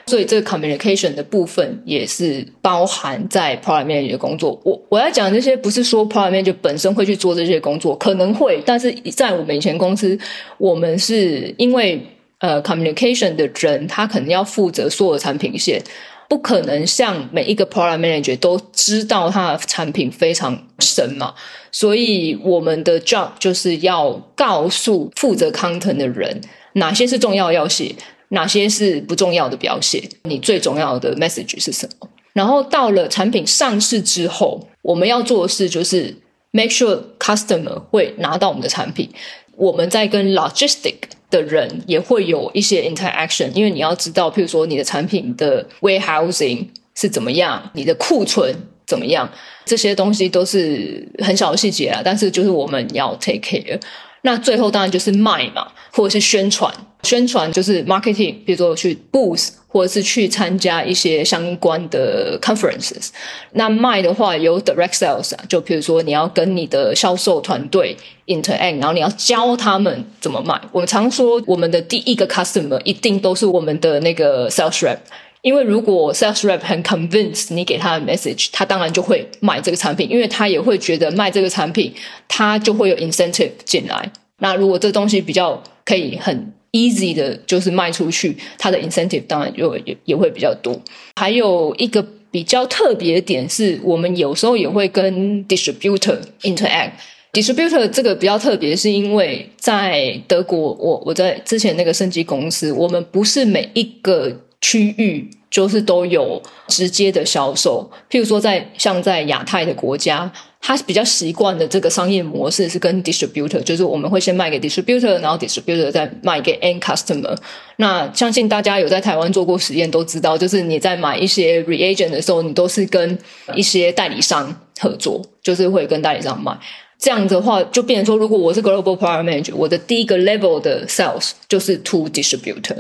[0.08, 4.60] 所以这个 communication 的部分也是包含在 product manager 的工作。
[4.64, 10.18] 我我要讲这些，不是说 product manager 本身会去做这些工作，可能会，但是在我们以前公司，
[10.58, 12.04] 我们是因为。
[12.46, 15.82] 呃，communication 的人，他可能要负责所有产品线，
[16.28, 21.34] 不可能像每一个 product manager 都知道他的产品非常深嘛。
[21.72, 26.40] 所以我们的 job 就是要告诉负责 content 的人，
[26.74, 27.92] 哪些是重要要写，
[28.28, 30.08] 哪些是不重要的不要写。
[30.22, 32.08] 你最重要的 message 是什么？
[32.32, 36.14] 然后到了产品上市之后，我们要做的事就是
[36.52, 39.10] make sure customer 会拿到我们的产品。
[39.56, 40.94] 我们在跟 logistic
[41.30, 48.54] 的人也会有一些 interaction，因为你要知道，譬如说你的产品的 warehousing 是怎么样，你的库存
[48.86, 49.30] 怎么样？
[49.64, 53.80] 这些东西都是很小的细节啊，但是就是我们要 take care。
[54.22, 56.72] 那最后当然就是卖嘛，或者是宣传。
[57.02, 63.10] 宣传就是 marketing，比如说去 booth，或者是去参加一些相关的 conferences。
[63.52, 70.60] 那卖的话有 direct sales 啊，就比如说你要跟你的销售团队 interact，然后你要教他们怎么卖。
[70.72, 74.98] 我们常说我们的第一个 customer 一定都是我们的那个 sales rep。
[75.46, 81.94] 因为如果 sales rep 很 convinced 你给他的 message，他当然就会买这个产品，因为他也会觉得卖这个产品，
[82.26, 84.10] 他就会有 incentive 进来。
[84.40, 90.76] 那如果这东西比较可以很 easy 的，就是卖出去，他的 incentive 当然就也也会比较多。
[91.14, 96.90] 还有一个比较特别的点是，我们有时候也会跟 distributor interact。
[97.32, 104.40] distributor 这个比较特别，是因为在德国，我我在之前那个升级公司，我们不是每一个。
[104.58, 110.30] 区域就是都有直接的销售，譬如说在像在亚太的国家，
[110.60, 117.36] 他比较习惯的这个商业模式是跟 distributor，就是我们会先卖给 distributor，然后 distributor 再卖给 end customer。
[117.76, 123.16] 那相信大家有在台湾做过实验都知道，就是你在买一些 reagent 的时候，你都是跟
[123.54, 126.58] 一些代理商合作，就是会跟代理商买。
[126.98, 132.76] 这样的话，就变成说，如果我是 global product manager，我的第一个 level 的 sales 就是 to distributor。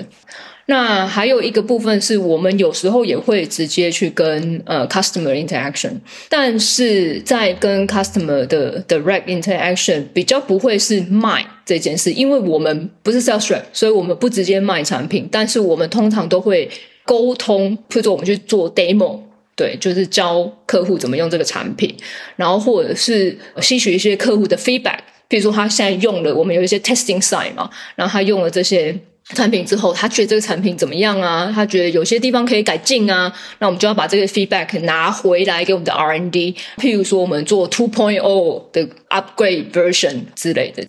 [0.68, 5.92] 那还有一个部分是我们有时候也会直接去跟呃 customer interaction，
[6.28, 16.68] 但是在跟 customer 的 direct interaction 比较不会是卖这件事，因为我们不是 sales rep，所以我们不直接卖产品，但是我们通常都会
[17.04, 19.20] 沟通，譬如说我们去做 demo，
[19.54, 21.94] 对，就是教客户怎么用这个产品，
[22.34, 24.98] 然后或者是吸取一些客户的 feedback，
[25.28, 28.98] 比如说他现在用了，我们有一些 testing site 嘛，然后他用了这些。
[29.34, 31.50] 产品之后，他觉得这个产品怎么样啊？
[31.52, 33.32] 他觉得有些地方可以改进啊。
[33.58, 36.54] 那我们就要把这个 feedback 拿回来给我们的 R&D。
[36.76, 40.86] 譬如说，我们做 two point o 的 upgrade version 之类的。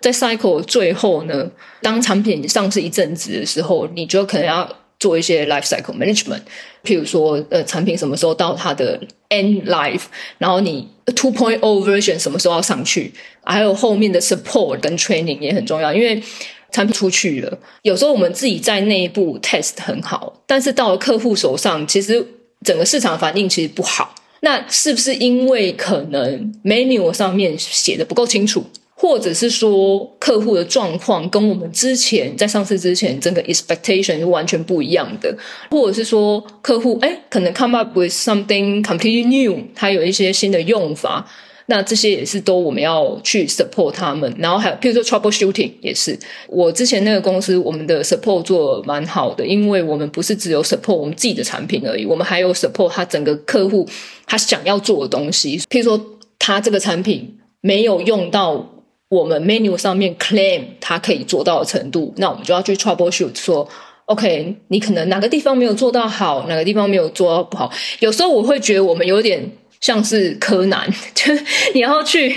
[0.00, 4.70] 在 cycle 最后呢，当产品上市一阵子的时候，你就可能要
[5.00, 6.42] 做一些 life cycle management。
[6.84, 10.02] 譬如说，呃，产品什么时候到它的 end life，
[10.36, 16.22] 然后你 two point o version 什么时候要上去，还有后面的 support 跟 training 也很重要，因为。
[16.70, 22.24] 产品出去了，有时候我们自己在内部 test 很好，但是到了客户手上，其实
[22.64, 24.14] 整个市场反应其实不好。
[24.40, 35.36] 那是不是因为可能 manual 上面写的不够清楚，或者是说客户的状况跟我们之前在上市之前整个 expectation 是完全不一样的，
[35.70, 41.26] 或者是说客户诶可能 come up with something completely new，它有一些新的用法。
[41.70, 53.86] 那这些也是都我们要去 support 他们，然后还有譬如说 troubleshooting 也是，我之前那个公司我们的 support 做蛮好的，因为我们不是只有 support 我们自己的产品而已，我们还有 support 他整个客户
[54.24, 56.02] 他想要做的东西，譬如说
[56.38, 58.66] 他这个产品没有用到
[59.10, 63.68] 我们 menu 上面 claim 它可以做到的程度，那我们就要去 troubleshoot 说
[64.06, 69.52] ，OK，你可能哪个地方没有做到好，哪个地方没有做到不好，有时候我会觉得我们有点。
[69.80, 71.32] 像是柯南， 就
[71.74, 72.36] 你要去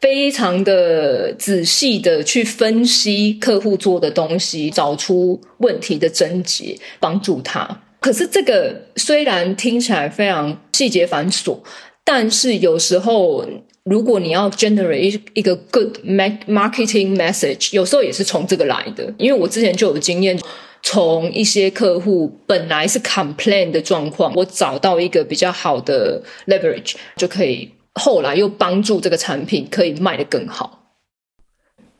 [0.00, 7.82] 非常的仔细的去分析客户做的东西，找出问题的症结，帮助他。
[8.00, 11.58] 可是这个虽然听起来非常细节繁琐，
[12.04, 13.46] 但是有时候
[13.84, 19.12] 如果你要 generate 一个 good marketing message，有时候也是从这个来的。
[19.18, 20.38] 因为我之前就有经验。
[20.82, 30.79] 从一些客户本来是 complain 的状况，我找到一个比较好的 leverage，就可以后来又帮助这个产品可以卖得更好。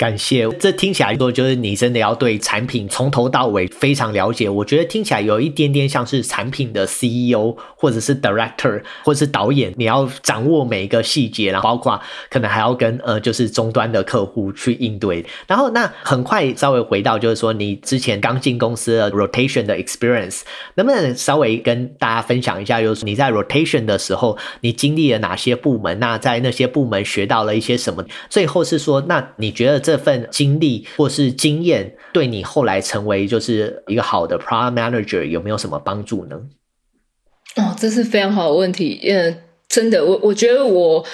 [0.01, 4.49] 感谢，这听起来说就是你真的要对产品从头到尾非常了解。
[4.49, 15.23] 我觉得听起来有一点点像是产品的 CEO 或者是 Director 或者是导演，你要掌握每一个细节，然后包括可能还要跟呃就是终端的客户去应对。
[15.47, 20.41] 然后那很快稍微回到就是说你之前刚进公司的 rotation 的 experience，
[20.77, 25.99] 能不能稍微跟大家分享一下，就是你在 rotation 的时候你经历了哪些部门？
[25.99, 28.03] 那在那些部门学到了一些什么？
[28.31, 36.41] 最后是说，那你觉得这这份经历或是经验，对你后来成为就是一个好的 p r o d manager 有没有什么帮助呢？
[37.57, 39.01] 哦，这是非常好的问题。
[39.09, 39.37] 嗯，
[39.69, 41.05] 真的，我我觉得我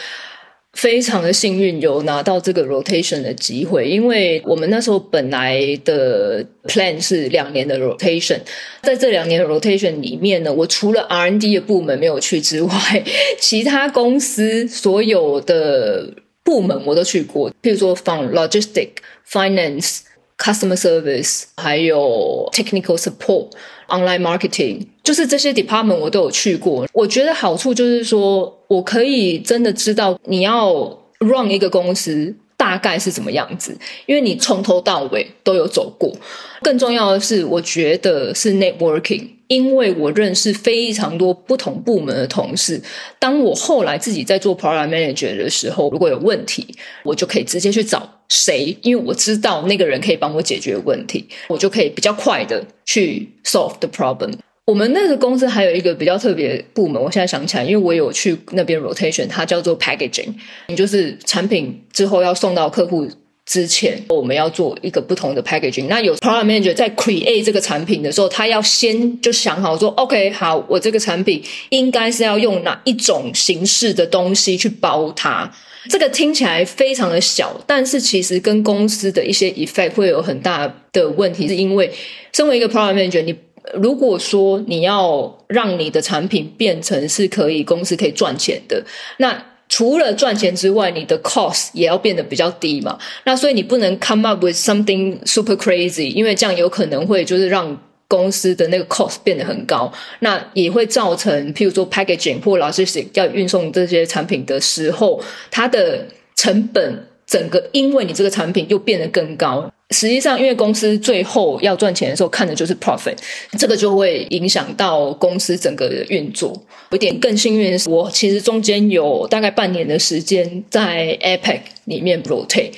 [0.74, 8.40] 非常的幸运，有拿到这个 rotation 的机会，因为我们那时候本来的 plan 是两年的 rotation，
[8.82, 12.70] 在这两年的 rotation 里面呢，我除了 R&D 的部门没有去之外，
[13.40, 16.12] 其他公司所有的。
[16.46, 18.90] 部门我都去过，譬如说放 logistic、
[19.28, 20.02] finance、
[20.38, 23.50] customer service，还有 technical support、
[23.88, 26.86] online marketing，就是这些 department 我都有去过。
[26.92, 32.34] 我觉得好处就是说，我可以真的知道你要 run 一个公司
[32.76, 33.74] 大概是怎么样子，
[34.04, 36.14] 因为你从头到尾都有走过。
[36.60, 39.28] 更重要的是，我觉得是 networking。
[39.48, 42.82] 因为我认识非常多不同部门的同事，
[43.20, 46.66] 当我后来自己在做 product manager 的时候，如果有问题，
[47.04, 54.32] 我就可以直接去找谁，因为我知道那个人可以帮我解决问题，我就可以比较快的去 solve the problem。
[54.66, 60.34] 我们那个公司还有一个比较特别部门，我现在想起来，因为我有去那边 rotation，它叫做 packaging，
[60.66, 63.08] 也就是产品之后要送到客户。
[63.46, 75.48] 之前我们要做一个不同的 packaging，那有 product manager 在 create 这个产品的时候，他要先就想好说，OK，好，我这个产品应该是要用哪一种形式的东西去包它。
[75.88, 81.88] 这个听起来非常的小，但是其实跟公司的一些 effect 会有很大的问题，是因为
[82.32, 83.32] 身为一个 product manager，你
[83.74, 88.84] 如果说你要让你的产品变成是可以公司可以赚钱的，
[89.18, 92.96] 那除了赚钱之外，你的 cost 也要变得比较低嘛。
[93.24, 106.06] 那所以你不能 come up with something super crazy，因为这样有可能会就是让公司的那个 cost 变得很高，那也会造成譬如说 packaging 或 logistics 要运送这些产品的时候，它的
[106.36, 109.68] 成本整个因为你这个产品又变得更高。
[109.90, 113.16] 实际上，因为公司最后要赚钱的时候，看的就是 profit，
[113.56, 116.52] 这个就会影响到公司整个的运作。
[116.90, 122.72] 有点更幸运的是，我其实中间有大概半年的时间在 APAC 里面 rotate。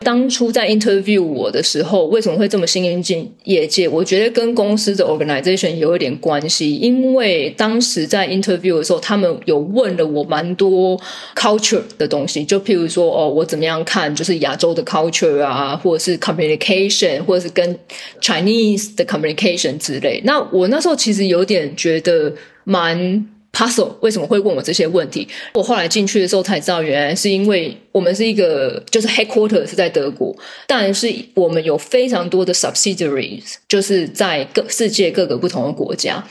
[0.00, 3.88] 当初在 interview 我的时候，为什么会这么幸运进业界？
[3.88, 6.76] 我觉得跟公司的 organization 有一点关系。
[6.76, 11.00] 因为当时在 interview 的时候，他们有问了我蛮多
[11.34, 17.78] culture 的东西，就譬如说，哦，我怎么样看就是亚洲的 culture 啊，或者是 communication，或者是跟
[18.20, 20.20] Chinese 的 communication 之类。
[20.24, 22.32] 那我那时候其实有点觉得
[22.64, 23.26] 蛮。
[23.56, 25.26] Puzzle 为什么会问我这些问题？
[25.54, 30.36] 我后来进去的时候才知道，原来是因为我们是一个就是 headquarter 是在德国，
[30.66, 36.22] 但是我们有非常多的 subsidiaries，就是在各世界各个不同的国家。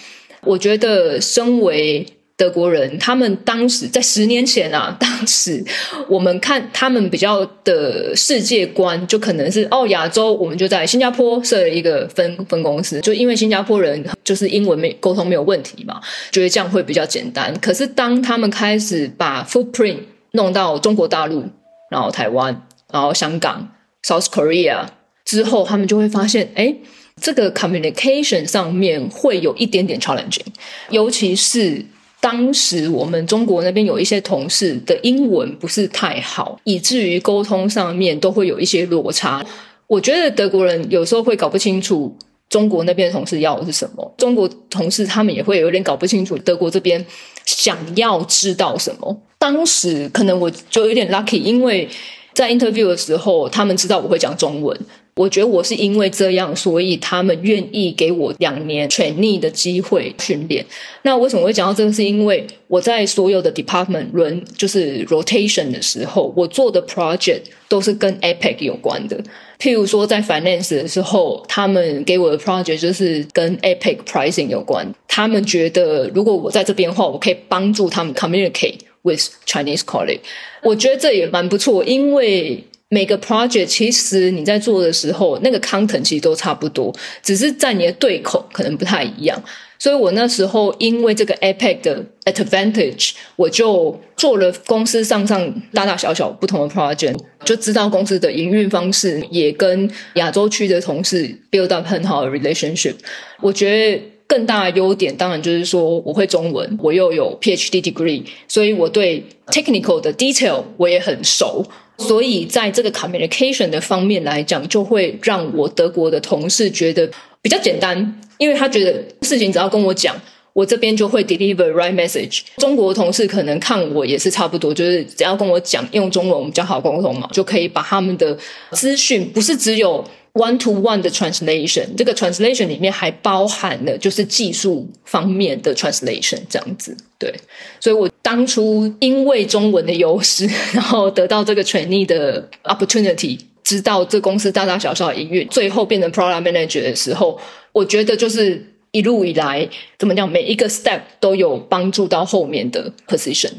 [0.44, 2.06] 我觉得身为
[2.38, 5.64] 德国人，他们当时在十年前啊，当时
[6.10, 17.58] 我们看他们比较的世界观，就可能是哦，亚洲我们就在新加坡设了一个分分公司，就因为新加坡人就是英文没沟通没有问题嘛，觉得这样会比较简单。
[17.62, 20.00] 可是当他们开始把 footprint
[20.32, 21.46] 弄到中国大陆，
[21.90, 23.70] 然后台湾，然后香港
[24.06, 24.88] South Korea
[25.24, 26.76] 之后，他们就会发现，哎，
[27.22, 30.48] 这个 communication 上面会有一点点 challenging，
[30.90, 31.86] 尤其是。
[32.26, 39.46] 当时我们中国那边有一些同事的英文不是太好，以至于沟通上面都会有一些落差。
[39.86, 42.18] 我觉得德国人有时候会搞不清楚
[42.50, 47.06] 中国那边的同事要的是什么，中国同事他们也会有点搞不清楚德国这边
[47.46, 49.16] 想要知道什么。
[49.38, 51.88] 当时可能我就有点 lucky，因为
[52.34, 54.76] 在 interview 的时候，他们知道我会讲中文。
[55.16, 60.66] 我觉得我是因为这样，所以他们愿意给我两年 trainee 的机会训练。
[61.04, 61.94] 那为什么会讲到这个？
[61.94, 69.18] 是因为我在所有的 department 轮就是 rotation 的时候，我做的 project 都是跟 APAC 有关的。
[69.58, 74.86] 譬如说在 finance 的时候，他们给我的 project 就是跟 APAC pricing 有关。
[75.08, 80.20] 他们觉得如果我在这边的话，我可以帮助他们 communicate with Chinese colleague。
[80.62, 82.66] 我觉得这也蛮不错，因为。
[82.96, 89.38] 每个 project 其实你在做的时候，那个 content 其实都差不多，只是在你的对口可能不太一样。
[89.78, 102.96] 所以我那时候因为这个 APAC 的 advantage，我就做了公司上上大大小小不同的 project，就知道公司的营运方式，也跟亚洲区的同事 build up 很好的 relationship。
[103.42, 111.66] 我觉得更大的优点当然就是说我会中文，我又有 PhD degree，所以我对 technical 的 detail 我也很熟。
[111.98, 117.10] 所以，在这个 communication 的方面来讲，就会让我德国的同事觉得
[117.42, 120.16] 比较简单，因为他觉得事情只要跟我讲，
[120.54, 122.42] 我这边就会 deliver right message。
[122.58, 128.38] 中国同事可能看我也是差不多，就是只要跟我讲，用中文我们比较好沟通嘛，就可以把他们的
[128.72, 130.04] 资讯不是只有。
[130.36, 137.34] one to one 的 translation，这个 translation 里面还包含了就是技术方面的 translation 这样子，对，
[137.80, 147.40] 所以我当初因为中文的优势，然后得到这个权利的 opportunity，知道这公司大大小小的营运，最后变成 product manager 的时候，
[147.72, 148.62] 我觉得就是
[148.92, 149.68] 一路以来
[149.98, 153.52] 怎么讲，每一个 step 都有帮助到后面的 position。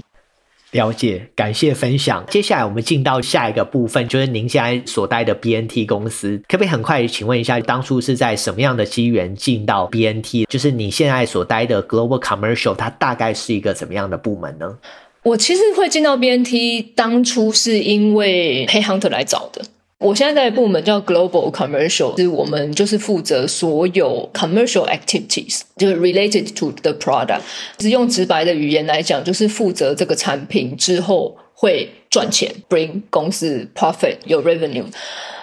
[0.72, 2.24] 了解，感谢分享。
[2.28, 10.46] 接下来我们进到下一个部分，就是您现在所待的 BNT 公司，可不可以很快请问一下，当初是在什么样的机缘进到 BNT？
[10.48, 14.76] 就是你现在所待的 Global Commercial，它大概是一个怎么样的部门呢？
[15.22, 19.62] 我其实会进到 BNT，当初是因为 Headhunter 来找的。
[19.98, 27.40] 我现在在部门叫 Global Commercial，是我们就是负责所有 commercial activities，就是 related to the product。
[27.78, 34.84] 只用直白的语言来讲，就是负责这个产品之后会赚钱，bring 公司 profit 有 revenue。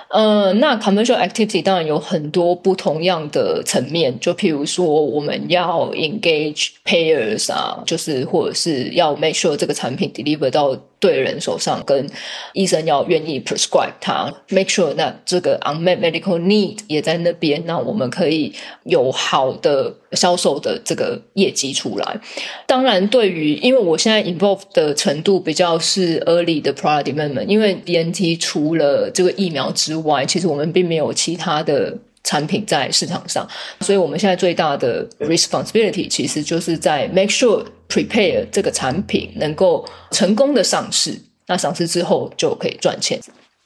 [0.09, 10.77] 呃，那 commercial activity 当然有很多不同样的层面，就譬如说我们要 engage payers 啊，就是或者是要 make sure 这个产品 deliver 到。
[11.03, 12.09] 对人手上，跟
[12.53, 18.53] 医生要愿意 prescribe 它，make sure 那这个 unmet medical need 也在那边，那我们可以
[18.85, 22.21] 有好的销售的这个业绩出来。
[22.65, 31.97] 当然，对于因为我现在 involve 的程度比较是 early 的 product development，因为 BNT 除了这个疫苗之外，其实我们并没有其他的。
[32.23, 33.47] 产品在市场上，
[33.81, 43.19] 所以我们现在最大的 responsibility 其实就是在 make sure prepare 这个产品能够成功的上市，那上市之后就可以赚钱。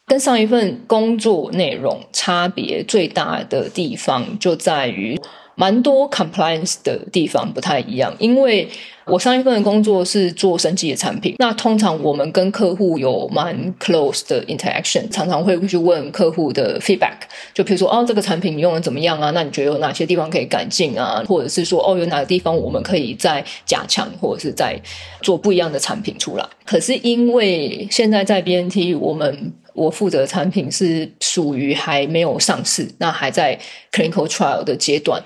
[0.07, 5.19] 跟上一份工作内容差别最大的地方就在于，
[5.57, 8.69] 蛮多 compliance 的地方不太一样，因为。
[9.09, 17.15] 我上一份的工作是做升级的产品，那通常我们跟客户有蛮 close 的 interaction，常常会去问客户的 feedback，
[17.53, 19.31] 就比如说哦，这个产品你用的怎么样啊？
[19.31, 21.23] 那你觉得有哪些地方可以改进啊？
[21.25, 24.77] 或者是说哦，有哪个地方我们可以再加强，或者是再
[25.21, 26.45] 做不一样的产品出来？
[26.65, 33.57] 可是因为现在在 BNT，我们我负责的产品是属于还没有上市，那还在
[33.93, 35.23] clinical trial 的阶段。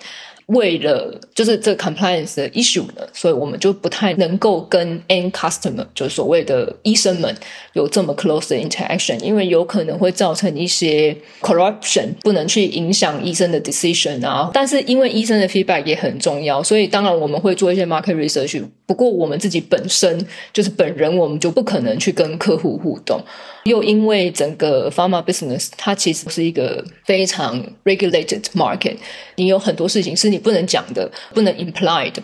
[0.47, 7.33] 为了就是这个 compliance 的 issue 呢，所以我们就不太能够跟 end customer，就是所谓的医生们
[7.71, 14.51] 有这么 close 的 interaction，因为有可能会造成一些 corruption，不能去影响医生的 decision 啊。
[14.53, 18.61] 但是因为医生的 feedback 也很重要，所以当然我们会做一些 market research。
[18.91, 23.23] 不过我们自己本身就是本人，我们就不可能去跟客户互动。
[23.63, 28.97] 又因为整个 pharma business 它其实是一个非常 regulated market，
[29.37, 32.21] 你有很多事情是你不能讲的，不能 imply 的。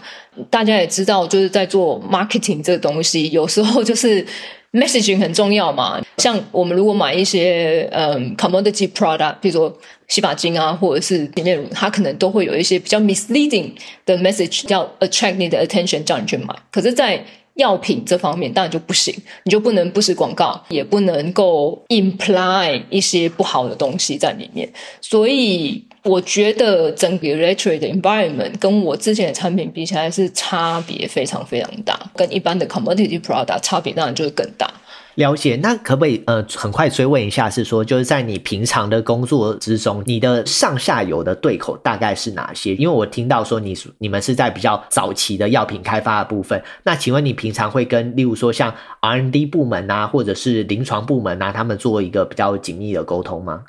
[0.50, 4.26] 大家也知道，就是在做 marketing 这个东西，有时候就是
[4.74, 6.02] messaging 很重要嘛。
[6.18, 9.74] 像我们如果买一些嗯 commodity product，比如说
[10.08, 13.72] 洗发精啊，或者是洗面乳，它可能都会有一些比较 misleading
[14.06, 16.56] 的 message，叫 attract 你的 attention，叫你去买。
[16.72, 17.24] 可是，在
[17.56, 24.72] 药品这方面当然就不行，你就不能不实广告，也不能够 imply 一些不好的东西在里面。
[25.02, 34.72] 所以我觉得整个 regulatory 的 environment 跟我之前的产品比起来是差别非常非常大，跟一般的 commodity product 差别当然就是更大。
[35.18, 42.76] 了解，那可不可以呃很快追问一下，是说就是在你平常的工作之中，你的上下游的对口大概是哪些？
[42.76, 53.64] 因为我听到说你你们是在比较早期的药品开发的部分，那请问你平常会跟例如说像 R N D 部门啊，或者是临床部门啊，他们做一个比较紧密的沟通吗？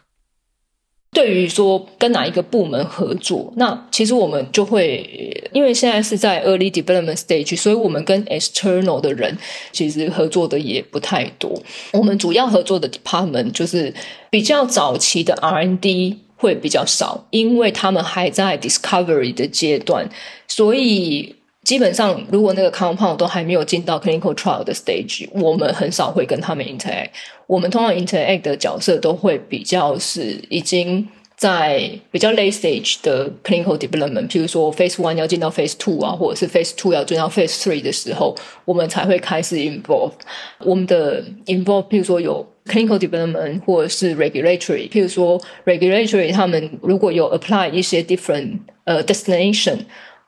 [1.19, 5.05] 对于说跟哪一个部门合作，那其实我们就会，
[5.53, 9.37] 因为现在是在 early development stage，所以我们跟 external 的人
[9.73, 11.61] 其实合作的也不太多。
[11.93, 13.93] 我们主要合作的 department 就是
[14.31, 20.09] 比较早期的 R&D 会比较少，因为他们还在 discovery 的阶段，
[20.47, 21.35] 所以。
[21.69, 27.11] 基本上，如果那个 compound 都还没有进到 clinical trial 的 stage，我们很少会跟他们 interact。
[27.47, 31.07] 我们通常 interact 的角色都会比较是已经
[31.37, 37.61] 在比较 late stage 的 clinical development，譬如说 phase one 要进到 phase two 啊，或者是 phase two 要进到 phase
[37.61, 40.13] three 的时候，我们才会开始 involve。
[40.61, 49.81] 我们的 involve，譬如说有 clinical development 或者是 regulatory，譬如说 regulatory，他们如果有 apply 一些 different 呃 destination。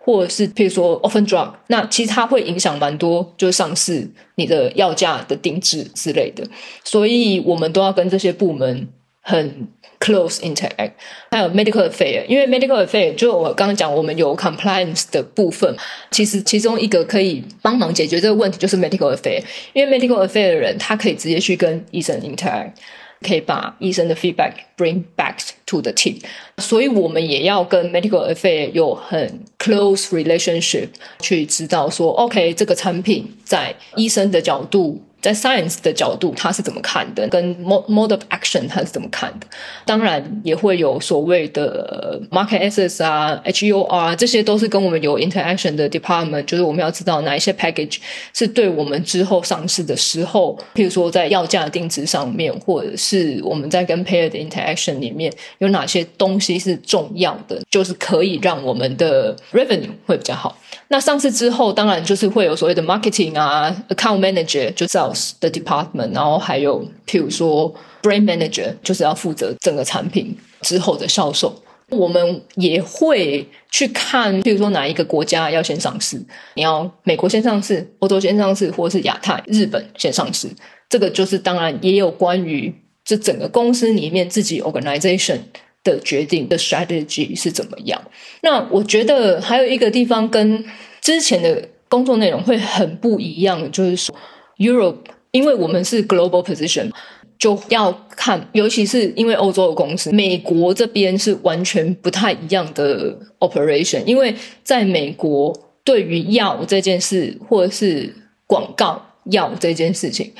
[0.02, 6.42] 或者是譬如说 orphan drug，那其实它会影响蛮多，就是上市你的药价的定制之类的，
[6.82, 8.88] 所以我们都要跟这些部门
[9.20, 9.68] 很
[10.00, 10.92] close interact。
[11.30, 15.76] 还有 medical affair，因为 medical affair 就我刚刚讲，我们有 compliance 的部分，
[16.10, 19.42] 其实其中一个可以帮忙解决这个问题就是 medical affair，
[19.74, 22.72] 因为 medical affair 的人他可以直接去跟医生 interact。
[23.20, 26.16] 可以把医生的 feedback bring back to the team，
[26.58, 30.88] 所以我们也要跟 medical affair 有很 close relationship，
[31.20, 37.28] 去知道说，OK，这个产品在医生的角度在 science 的角度，他是怎么看的？
[37.28, 39.46] 跟 mode of action 他是怎么看的？
[39.84, 47.98] 当然也会有所谓的 market access 啊 H U R 这些都是跟我们有 interaction 的 department，就是我们要知道哪一些 package
[48.32, 60.56] 是对我们之后上市的时候，譬如说在要价定值上面，或者是我们在跟 payer 的 interaction 里面有哪些东西是重要的，就是可以让我们的 revenue 会比较好。
[60.88, 71.54] 那上市之后，当然就是会有所谓的 marketing 啊，account manager 就 sales 的 department，然后还有譬如说 brand manager，就是要负责整个产品之后的销售。
[71.90, 76.20] 我们也会去看，譬如说哪一个国家要先上市，
[76.54, 80.48] 你要美国先上市，欧洲先上市，或是亚太、日本先上市。
[80.88, 82.72] 这个就是当然也有关于
[83.04, 85.38] 这整个公司里面自己 organization。
[85.82, 88.00] 的决定的 strategy 是怎么样？
[88.42, 90.64] 那我觉得还有一个地方跟
[91.00, 94.14] 之前的工作内容会很不一样，就是说
[94.58, 94.98] Europe，
[95.30, 96.90] 因为我们是 global position，
[97.38, 105.52] 就要看，尤其是因为欧洲的公司，美国这边是完全不太一样的 operation，因为在美国
[105.82, 108.14] 对于药这件事或者是
[108.46, 110.30] 广告药这件事情，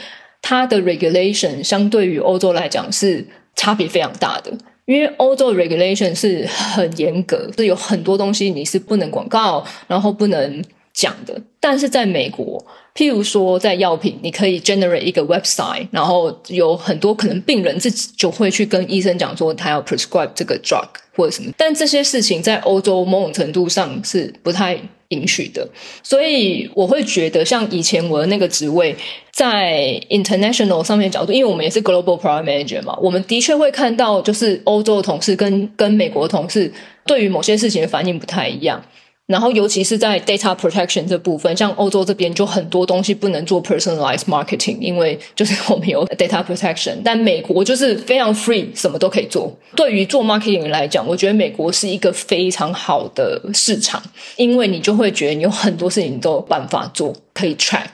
[0.43, 3.27] 它的 regulation 相对于欧洲来讲是
[3.57, 4.53] 差别非常大的。
[4.91, 11.41] 因为欧洲的 regulation 是很严格，是有很多东西你是不能广告，然后不能讲的。
[11.61, 12.61] 但是在美国，
[12.93, 21.53] 譬如说在药品，你可以 generate 一个 website，然后有很多可能病人自己就会去跟医生讲说他要 prescribe 这个 drug 或者什么。
[21.57, 24.77] 但这些事情在欧洲某种程度上是不太
[25.11, 25.69] 允许的，
[26.03, 28.95] 所以我会觉得，像以前我的那个职位，
[29.33, 36.73] 在 international 上面角度，因为我们也是 global product manager 嘛，我们的确会看到，就是欧洲的同事跟跟美国的同事
[37.05, 38.83] 对于某些事情的反应不太一样。
[39.31, 46.97] 然后，尤其是在 data protection 这部分，像欧洲这边就很多东西不能做 personalized marketing，因为就是我们有 data protection。
[47.05, 49.57] 但美国就是非常 free，什么都可以做。
[49.77, 54.03] 对于做 marketing 来讲，我觉得美国是一个非常好的市场，
[54.35, 57.87] 因为你就会觉得你有很多事情都有办法做，可以 track。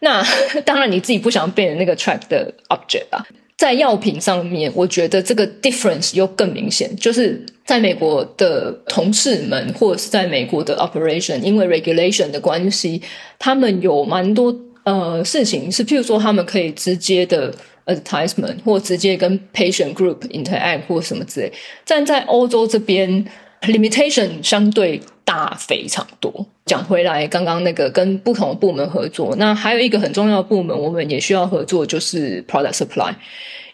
[0.00, 0.20] 那
[0.66, 3.24] 当然你自己不想变成那个 track 的 object 啊。
[3.60, 13.02] 在药品上面，我觉得这个 difference 又更明显，就是在美国的同事们，或者是在美国的 operation，因为 regulation 的关系，
[13.38, 17.52] 他们有蛮多呃事情是，譬如说他们可以直接的
[17.84, 21.52] advertisement，或直接跟 patient group interact 或什么之类。
[21.84, 23.22] 站在欧洲这边
[23.62, 26.46] ，limitation 相对大非常多。
[26.66, 33.12] 讲回来，刚刚那个跟不同的部门合作，那还有一个很重要的部门，我们也需要合作，就是 product supply，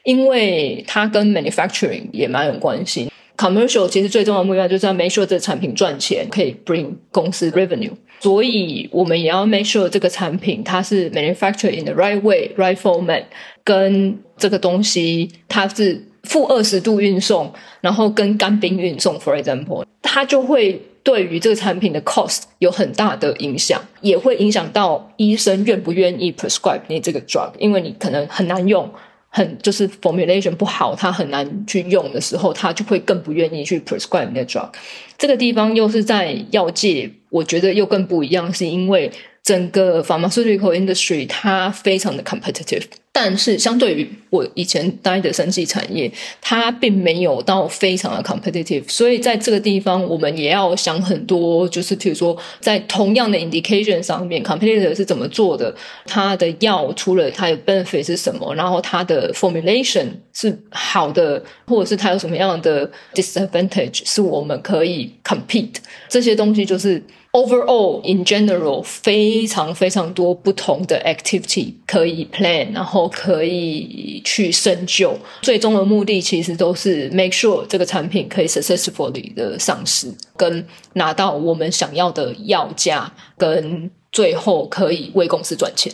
[0.04, 3.10] 因为它跟 manufacturing 也蛮有关系。
[3.36, 12.50] Commercial 其实最重要的目标就是要 make sure 这个产品赚钱，可以 bring 公司 revenue，所以我们也要 make sure 这个产品它是 manufactured in the right way,
[12.56, 13.24] right format，
[13.62, 17.50] 跟这个东西它是负二十度运送，
[17.80, 20.82] 然后跟干冰运送，for example，它就会。
[21.06, 28.90] 对于这个产品的 cost 有很大的影响，也会影响到医生愿不愿意 prescribe 你这个 drug，因为你可能很难用，
[29.28, 34.68] 很就是 formulation 不好，他很难去用的时候，他就会更不愿意去 prescribe 你的 drug。
[35.16, 39.12] 这个地方又是在药界，我觉得又更不一样，是因为。
[39.46, 42.82] 整个 pharmaceutical industry 它非常的 competitive，
[43.12, 48.82] 但是相对于我以前待的生技产业，它并没有到非常的 competitive。
[48.88, 55.72] 所以在这个地方，我们也要想很多，就是比如说在同样的 indication 上面，competitor 是怎么做的，
[56.06, 65.76] 它的药除了它的 benefit 是什么，然后它的 formulation 是好的，或者是它有什么样的 disadvantage，是我们可以 compete
[66.08, 67.00] 这些东西就是。
[67.36, 75.14] Overall, in general，非常非常多不同的 activity 可以 plan，然后可以去深究。
[75.42, 85.92] 最终的目的其实都是 make sure 这个产品可以 successfully 的上市，跟拿到我们想要的要价，跟最后可以为公司赚钱。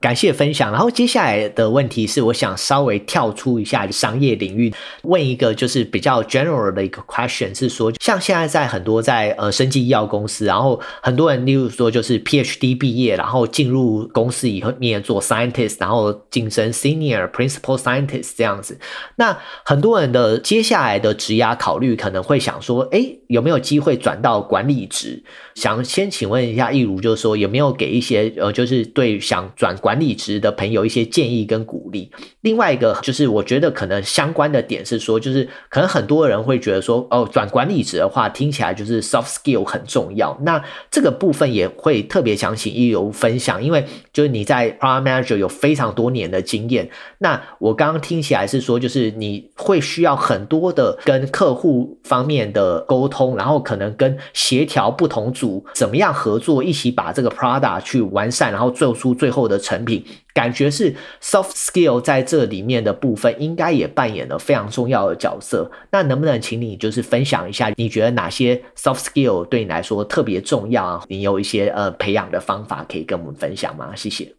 [0.00, 4.72] 感谢分享，然后接下来的问题是，我想稍微跳出一下商业领域，
[5.02, 18.78] 问一个就是比较 general 的一个 question，是说，像现在在很多在呃生技医药公司，然后很多人例如说就是 PhD 毕业，然后进入公司以后面做 scientist，然后晋升 senior principal scientist 这样子，
[19.16, 25.24] 那很多人的接下来的职涯考虑可能会想说，诶，有没有机会转到管理职？
[25.58, 32.08] 想先请问一下益如，就是说有没有给一些呃，就是对想转管理职的朋友一些建议跟鼓励。
[32.42, 40.38] 另外一个就是，我觉得可能相关的点是说，就是可能很多人会觉得说，哦，转管理职的话，听起来就是 soft skill 很重要。
[40.42, 46.88] 那这个部分也会特别想请依柔分享，因为就是你在 Product Manager 有非常多年的经验。
[47.18, 60.04] 那我刚刚听起来是说，就是你会需要很多的跟客户方面的沟通，然后可能跟协调不同组怎么样合作，一起把这个 product 去完善，然后做出最后的成品。
[60.34, 65.68] 感觉是 soft skill 在这里面的部分，应该也扮演了非常重要的角色。
[65.90, 71.04] 那能不能请你就是分享一下，你觉得哪些 soft skill 对你来说特别重要啊？
[71.08, 73.92] 你有一些呃培养的方法可以跟我们分享吗？
[73.96, 74.32] 谢谢。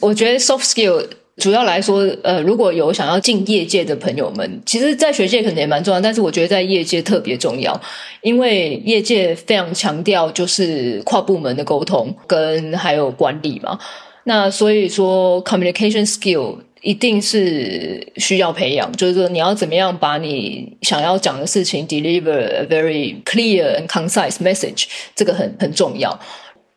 [0.00, 1.06] 我觉得 soft skill
[1.38, 7.78] 主要来说，呃，如果有想要进业界的朋友们，其实，在学界可能也蛮重要，但是我觉得在业界特别重要，
[8.22, 13.78] 因为业界非常强调就是跨部门的沟通跟还有管理嘛。
[14.24, 26.18] 那所以说，communication skill 一定是需要培养，就是说你要怎么样把你想要讲的事情 deliver a very clear and concise message，这个很很重要。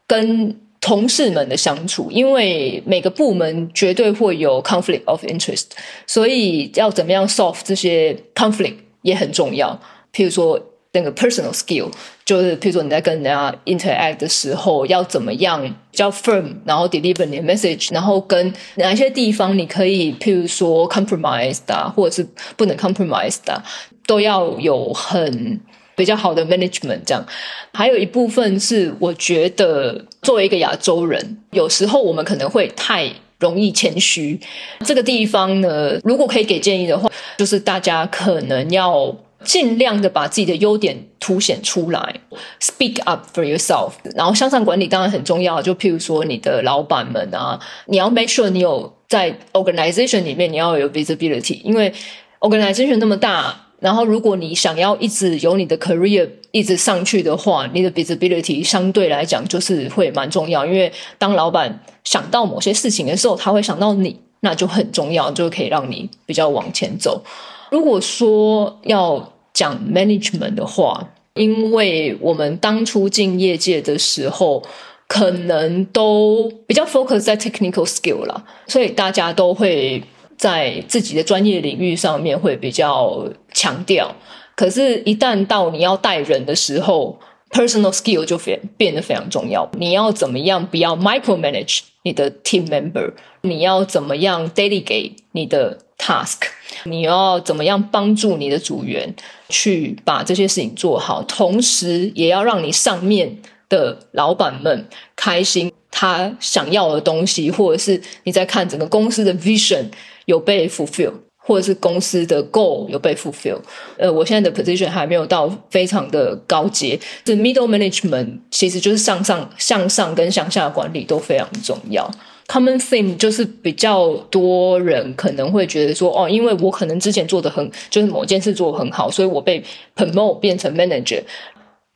[0.06, 5.66] 跟同事们的相处，因为每个部门绝对会有 conflict of interest，
[6.08, 9.80] 所以要怎么样 solve 这些 conflict 也很重要。
[10.14, 10.60] 譬如说。
[10.92, 11.88] 那个 personal skill
[12.26, 15.62] 就是，譬如说你在跟人家 interact 的时候，要怎么样
[15.92, 22.28] 比较 firm，然后 deliver 你的 message，然后跟哪些地方你可以，譬如说 compromise 的，或者是
[22.58, 23.62] 不能 compromise 的，
[24.08, 25.60] 都要有很
[26.00, 27.02] 比较好的 management。
[27.06, 27.26] 这样，
[27.74, 34.40] 还有一部分是，我觉得作为一个亚洲人，有时候我们可能会太容易谦虚。
[34.86, 39.14] 这个地方呢，如果可以给建议的话，就是大家可能要。
[39.42, 42.14] 尽量的把自己的优点凸显出来
[42.60, 43.94] ，speak up for yourself。
[44.14, 51.94] 然后向上管理当然很重要，就譬如说你的老板们啊，你要 make sure 你有在 organization 里面你要有 visibility，因为
[52.42, 67.24] organization 那么大，然后如果你想要一直有你的 career 一直上去的话，你的 visibility 相对来讲就是会蛮重要，因为当老板想到某些事情的时候，他会想到你，那就很重要，就可以让你比较往前走。
[67.72, 74.62] 如果说要讲 management 的话，因为我们当初进业界的时候，
[75.08, 80.04] 可能都比较 focus 在 technical skill 啦，所以大家都会
[80.40, 84.16] 在自己的专业领域上面会比较强调。
[84.56, 87.20] 可是，一旦到你要带人的时候
[87.52, 89.70] ，personal skill 就变变得非常重要。
[89.78, 93.12] 你要怎么样不要 micromanage 你的 team member？
[93.42, 96.38] 你要怎么样 delegate 你的 task？
[96.86, 99.14] 你要怎么样帮助你的组员
[99.50, 103.38] 去把这些事情做好，同时也要让你上面
[103.68, 109.86] 的老板们开心，他想要的东西，或者是你在看整个公司的 vision
[110.30, 113.58] 有被 fulfill，或者是公司的 goal 有被 fulfill。
[113.98, 122.08] 呃，我现在的 position 还没有到非常的高阶，这 middle management 其实就是向上、向上跟向下管理都非常重要。
[122.48, 129.64] Common theme 就是比较多人可能会觉得说，哦，因为我可能之前做的很，就是某件事做得很好，所以我被
[129.96, 131.22] promote 变成 manager，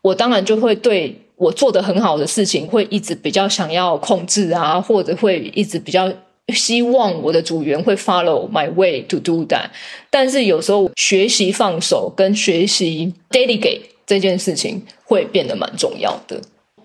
[0.01, 6.11] 我当然就会对我做的很好的事情会一直比较想要控制啊，或者会一直比较
[6.53, 9.67] 希望我的组员会 follow my way to do that。
[10.09, 16.41] 但是有时候学习放手跟学习 delegate 这件事情会变得蛮重要的。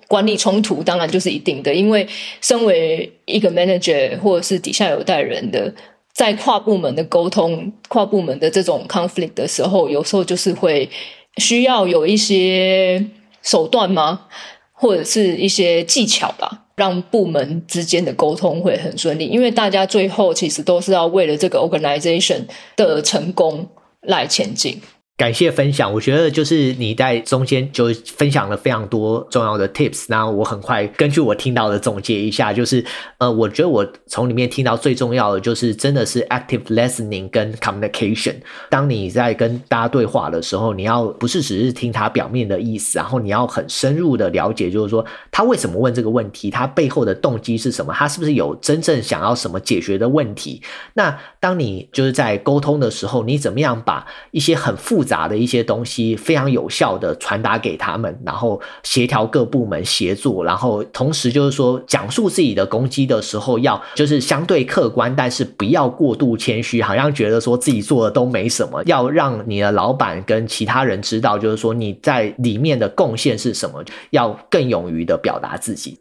[0.06, 2.06] 管理冲突当然就是一定的，因为
[2.40, 5.74] 身为一个 manager 或者是底下有带人的，
[6.14, 10.88] 在跨部门的沟通、跨部门的这种 conflict 的时候，有时候就是会
[11.36, 13.04] 需要有一些
[13.42, 14.26] 手段吗？
[14.72, 19.26] 或者是一些技巧吧，让部门之间的沟通会很顺利。
[19.26, 22.40] 因为大家最后其实都是要为了这个 organization
[22.76, 23.68] 的成功
[24.02, 24.80] 来前进。
[25.18, 32.84] 感谢分享，我觉得就是你在中间就分享了非常多重要的 tips，那我很快根据我听到的总结一下，就是
[33.18, 38.36] 呃，我觉得我从里面听到最重要的就是真的是 active listening 跟 communication。
[38.70, 50.62] 当你在跟大家对话的时候，你要不是只是听他表面的意思，然后你要很深入的了解，就是说他为什么问这个问题，他背后的动机是什么，他是不是有真正想要什么解决的问题。
[50.94, 75.98] 那当你就是在沟通的时候，你怎么样把一些很复杂的一些东西非常有效的传达给他们，然后协调各部门协作，然后同时就是说讲述自己的攻击的时候，要就是相对客观，但是不要过度谦虚，好像觉得说自己做的都没什么，要让你的老板跟其他人知道，就是说你在里面的贡献是什么，要更勇于的表达自己。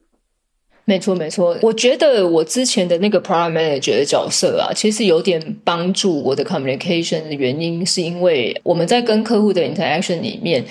[0.90, 1.54] 没错，没错。
[1.62, 10.64] 我觉得我之前的那个 product manager 的角色啊，其实有点帮助我的 communication 的原因，是因为我们在跟客户的 interaction 里面，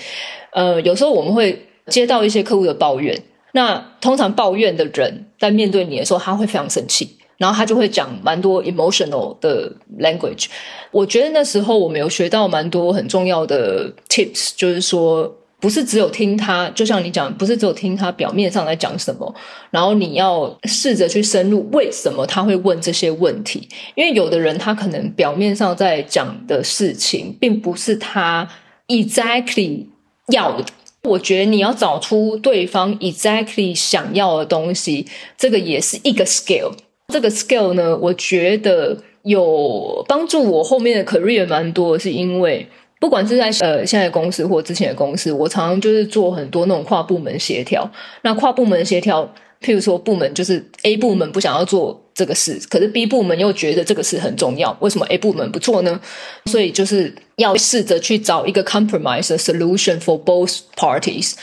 [0.53, 3.15] 呃，有时候我们会接到一些客户的抱怨。
[3.51, 7.07] 那通常抱怨的人在面对你的时候，他会非常生气，
[7.37, 10.47] 然后他就会讲蛮多 emotional 的 language。
[10.89, 15.31] 我觉得那时候我们有学到蛮多很重要的 tips，就是说。
[15.59, 19.33] 不是只有听他，就像你讲，不是只有听他表面上在讲什么，
[19.71, 23.67] 然后你要试着去深入，为什么他会问这些问题？
[23.95, 28.47] 因为有的人他可能表面上在讲的事情，并不是他
[28.87, 29.87] exactly
[30.27, 30.63] 要的。
[31.03, 36.71] 我觉得你要找出对方 exactly 想要的东西，这个也是一个 skill。
[37.11, 42.67] 这个 skill 呢，我觉得有帮助我后面的 career 蛮多，是因为。
[42.99, 47.89] 不管是在呃现在的公司或之前的公司，我常常就是做很多那种跨部门协调。
[48.23, 49.23] 那跨部门协调，
[49.61, 55.99] 譬如说部门就是 A 部门不想要做这个事，可是 B 部门又觉得这个事很重要，为什么 A 部门不做呢？
[56.45, 61.33] 所以就是要试着去找一个 compromise solution for both parties，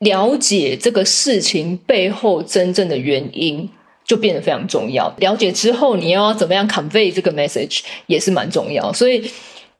[0.00, 3.70] 了解这个事情背后真正的原因，
[4.04, 5.14] 就变得非常重要。
[5.18, 9.30] 了解之后，你要怎么样 convey 这个 message 也是蛮重要，所以。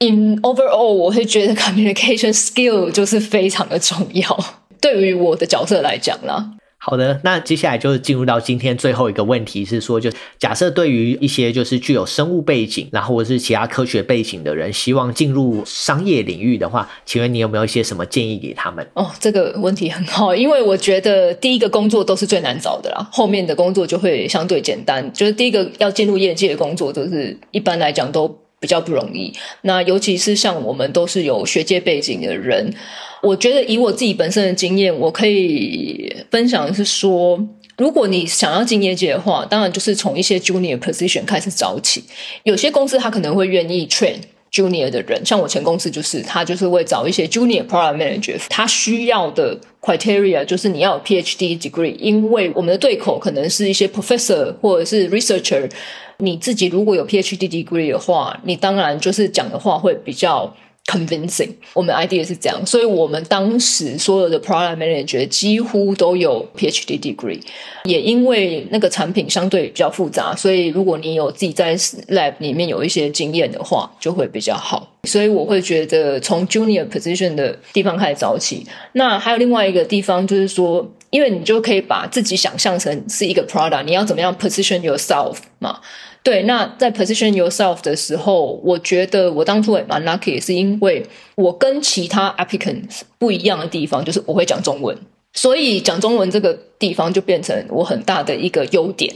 [0.03, 4.45] In overall，我会觉得 communication skill 就是非常的重要，
[4.81, 6.53] 对于我的角色来讲啦。
[6.79, 18.87] 好的，那接下来就是进入到今天最后一个问题，是说，就假设对于一些就是具有生物背景，然后或者是其他科学背景的人，希望进入商业领域的话，请问你有没有一些什么建议给他们？
[18.95, 25.13] 哦，这个问题很好，因为我觉得第一个工作都是最难找的啦，后面的工作就会相对简单。
[25.13, 28.35] 就是第一个要进入业界的工作，就是一般来讲都。
[28.61, 29.33] 比较不容易，
[29.63, 32.73] 那尤其是像我们都是有学界背景的人，
[33.23, 37.43] 我觉得以我自己本身的经验，我可以分享的是说，
[37.79, 42.05] 如果你想要进业界的话，当然就是从一些 junior position 开始找起。
[42.43, 44.17] 有些公司他可能会愿意 train
[44.53, 55.71] junior 的人，像我前公司就是，他就是会找一些 junior product manager，他需要的 criteria 就是你要有 PhD degree，因为我们的对口可能是一些 professor 或者是 researcher。
[56.19, 60.55] 你自己如果有 PhD degree 的话，你当然就是讲的话会比较
[60.87, 61.51] convincing。
[61.73, 67.41] 我们 idea 是这样，所以我们当时所有的 product manager 几乎都有 PhD degree。
[67.85, 74.87] 也因为那个产品相对比较复杂，所以如果你有自己在 lab 里面有一些经验的话，就会比较好。
[75.05, 78.67] 所以我会觉得从 junior position 的地方开始找起。
[78.93, 85.81] 那还有另外一个地方就是说，因为你就可以把自己想象成是一个 product，你要怎么样 position yourself 嘛？
[86.23, 91.03] 对，那在 position yourself 的时候，我觉得我当初也蛮 lucky，是因为
[91.35, 94.95] 我跟其他 applicants 不一样的地方，就是我会讲中文，
[95.33, 99.11] 所以讲中文这个地方就变成我很大的一个优点。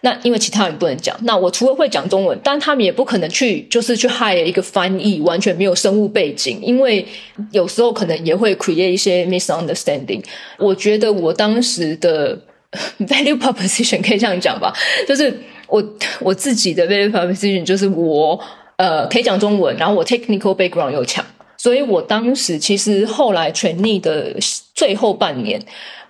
[0.00, 7.06] 那因为其他人不能讲，那我除了会讲中文，但他们也不可能去就是去 hire 一个翻译，完全没有生物背景，因为
[7.52, 10.24] 有时候可能也会 create 一些 misunderstanding。
[10.56, 12.40] 我觉得我当时的
[13.00, 14.72] value proposition 可以这样讲吧，
[15.06, 15.38] 就是。
[15.68, 15.82] 我
[16.20, 18.38] 我自己的 value proposition 就是我
[18.76, 21.24] 呃可以讲中文，然后我 technical background 又强，
[21.56, 24.34] 所以我当时其实后来 trainee 的
[24.74, 25.60] 最后半年，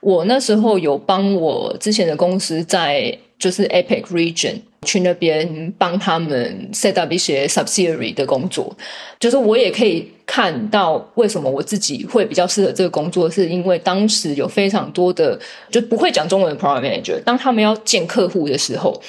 [0.00, 8.74] 我那时候有帮我之前的公司在就是 APAC region 去那边帮他们 set up 一些 subsidiary 的工作，
[9.20, 15.38] 就是我也可以看到为什么我自己会比较适合这个工作，是因为当时有非常多的
[15.70, 19.00] 就不会讲中文的 product manager，当他们要见客户的时候。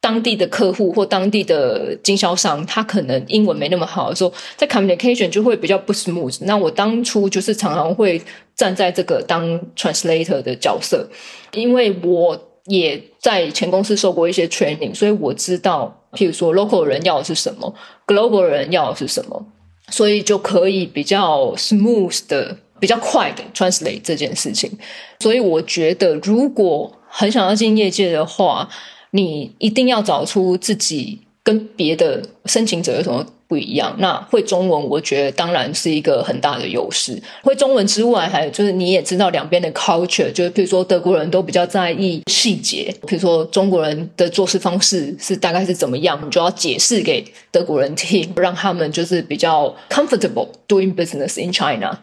[0.00, 6.38] 当地的客户或当地的经销商，他可能英文没那么好的时候，在 communication 就会比较不 smooth。
[6.42, 8.20] 那我当初就是常常会
[8.56, 11.06] 站在这个当 translator 的角色，
[11.52, 17.74] 因为我也在前公司受过一些 training，所以我知道，譬如说 local 人要的是什么
[18.06, 19.46] ，global 人要的是什么，
[19.90, 24.70] 所以就可以比较 smooth 的、比较快的 translate 这件事情。
[25.18, 28.68] 所以我觉得，如果很想要进业界的话，
[29.12, 33.94] 你一定要找出自己跟别的申请者有什么不一样。
[33.98, 37.20] 那会中文，我觉得当然是一个很大的优势。
[37.42, 51.98] 会中文之外，还有就是你也知道两边的 culture，就是比如说德国人都比较在意细节，比如说中国人的做事方式是大概是怎么样，你就要解释给德国人听，让他们就是比较 comfortable doing business in China。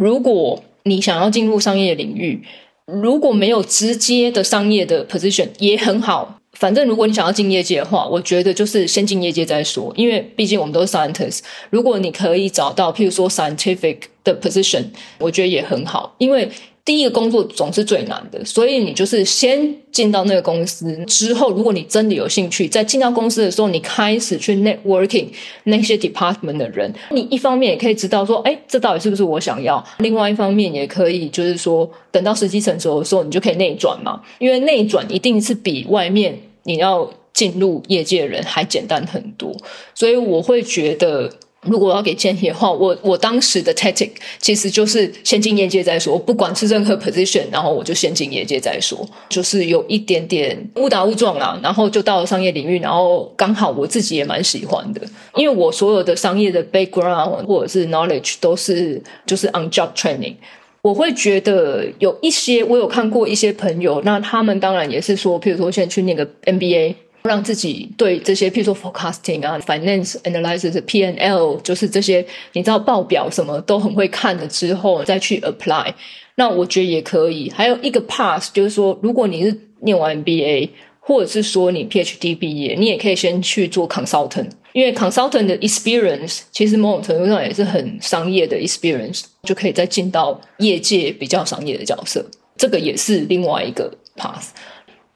[0.00, 2.42] 如果你想要进入商业领域，
[2.90, 6.36] 如果没有直接的商业的 position，也很好。
[6.54, 11.40] 反正如果你想要进业界的话，我觉得就是先进业界再说，因为毕竟我们都是 scientist。
[11.68, 14.84] 如果你可以找到，譬如说 scientific 的 position，
[15.18, 16.48] 我觉得也很好，因为
[16.88, 25.26] 第一个工作总是最难的，所以你就是先进到那个公司之后，如果你真的有兴趣，在进到公司的时候，你开始去 networking
[25.64, 39.54] 那些 department 的人，你一方面也可以知道说，哎，这到底是不是我想要；另外一方面也可以就是说，等到时机成熟的时候，你就可以内转嘛，因为内转一定是比外面你要进入业界的人还简单很多，
[39.94, 41.30] 所以我会觉得。
[41.62, 55.02] 如果要给建议的话，我我当时的 tactic 其实就是先进业界再说，不管是任何 position，然后我就先进业界再说，就是有一点点误打误撞啊，然后就到了商业领域，然后刚好我自己也蛮喜欢的，
[55.34, 60.36] 因为我所有的商业的 background 或者是 knowledge 都是就是 on job training，
[60.80, 66.94] 我会觉得有一些我有看过一些朋友，那他们当然也是说，譬如说现在去那个 MBA。
[67.22, 75.92] 让自己对这些，譬如说 forecasting 啊、finance analysis、P N L，就是这些你知道报表什么都很会看了之后，再去 apply，
[76.36, 77.50] 那我觉得也可以。
[77.50, 92.24] 还有一个 pass，就是说，如果你是念完 MBA，或者是说你 PhD 毕业，你也可以先去做 consultant，因为 consultant 的 experience 其实某种程度上也是很商业的 experience，就可以再进到业界比较商业的角色，
[92.56, 94.52] 这个也是另外一个 pass。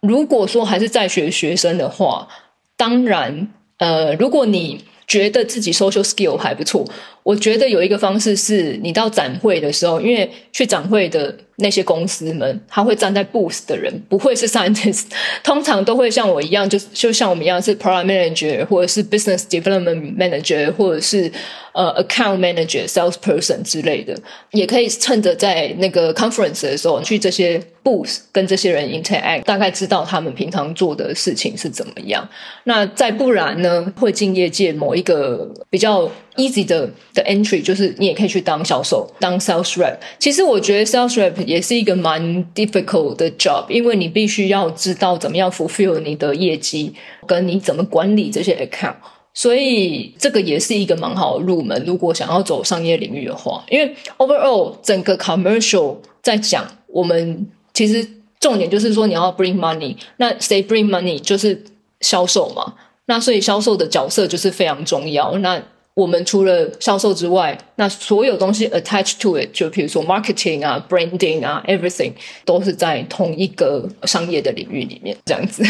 [0.03, 2.28] 如果说还是在学学生的话，
[2.76, 3.48] 当然，
[3.78, 6.84] 呃，如果你觉得自己 social skill 还不错，
[7.22, 11.36] 我觉得有一个方式是，你到展会的时候，因为去展会的。
[11.62, 15.04] 那些公司们，他会站在 booth 的人，不会是 scientist，
[15.42, 21.32] 通常都会像我一样，就就像我们一样是 product manager，或者是 business development manager，或者是
[21.72, 24.14] 呃 account manager、sales person 之类的。
[24.50, 32.28] 也可以趁着在那个 conference 的时候，去这些 booth 跟这些人 interact，大概知道他们平常做的事情是怎么样。
[32.64, 39.97] 那再不然呢，会进业界某一个比较 easy 的的 entry，就是你也可以去当销售，当 sales rep。
[40.18, 41.33] 其实我觉得 sales rep。
[41.45, 42.22] 也是一个蛮
[42.55, 46.93] difficult 的 job，因为你必须要知道怎么样 fulfill 你的业绩，
[47.26, 48.95] 跟你怎么管理这些 account，
[49.35, 51.83] 所以这个也是一个蛮好的入门。
[51.85, 58.07] 如果想要走商业领域的话，因为 overall 整个 commercial 在讲，我们其实
[58.39, 61.64] 重点就是说你要 bring money，那谁 bring money 就是
[62.01, 62.74] 销售嘛，
[63.07, 65.37] 那所以销售的角色就是非常重要。
[65.39, 65.62] 那
[65.95, 72.12] 我们除了销售之外，那所有东西 attach to it，就比如说 marketing 啊、branding 啊，everything
[72.47, 75.62] 都是在同一个商业的领域里面，这样子。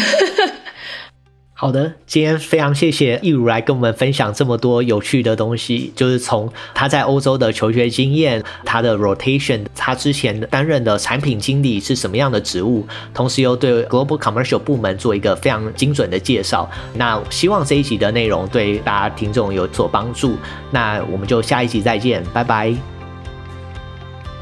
[1.63, 16.69] 好的，今天非常谢谢易如来跟我们分享这么多有趣的东西，就是从他在欧洲的求学经验，他的 rotation，他之前担任的产品经理是什么样的职务，同时又对 global commercial 部门做一个非常精准的介绍。
[16.95, 20.35] 那希望这一集的内容对大家听众有所帮助。
[20.69, 22.75] 那我们就下一集再见，拜拜。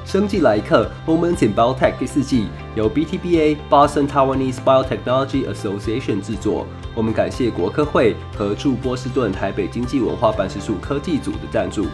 [0.03, 6.65] 生技来一课 Moments in Biotech 第四季由 BTBA Boston Taiwanese Biotechnology Association 制作。
[6.93, 11.87] 我们感谢国科会和驻波士顿台北经济文化办事处科技组的赞助。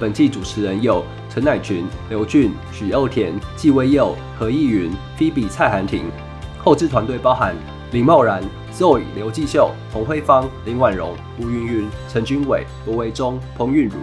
[0.00, 6.10] 本季主持人有陈乃群、刘俊、许佑田、纪威佑、何义云、菲比蔡涵婷。
[6.58, 7.54] 后制团队包含
[7.92, 8.42] 林茂然、
[8.72, 13.96] Zoe、刘继秀、洪辉芳、林婉容、吴云云、陈君伟、罗维忠、彭韵如。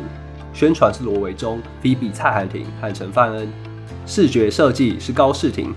[0.53, 3.51] 宣传是罗维忠、菲比蔡涵婷和陈范恩。
[4.05, 5.73] 视觉设计是高世廷。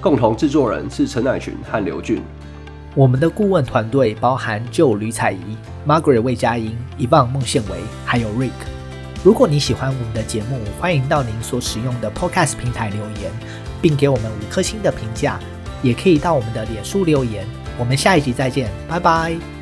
[0.00, 2.22] 共同制作人是陈乃群和刘俊。
[2.94, 8.50] 我们的顾问团队包含旧吕彩仪、Margaret 魏佳音、Yvonne 孟宪维，还有 Rick。
[9.24, 13.32] 如果你喜欢我们的节目，欢迎到您所使用的 Podcast 平台留言，
[13.82, 15.40] 并给我们五颗星的评价。
[15.82, 17.44] 也可以到我们的脸书留言。
[17.78, 19.53] 我们下一集再见，拜拜。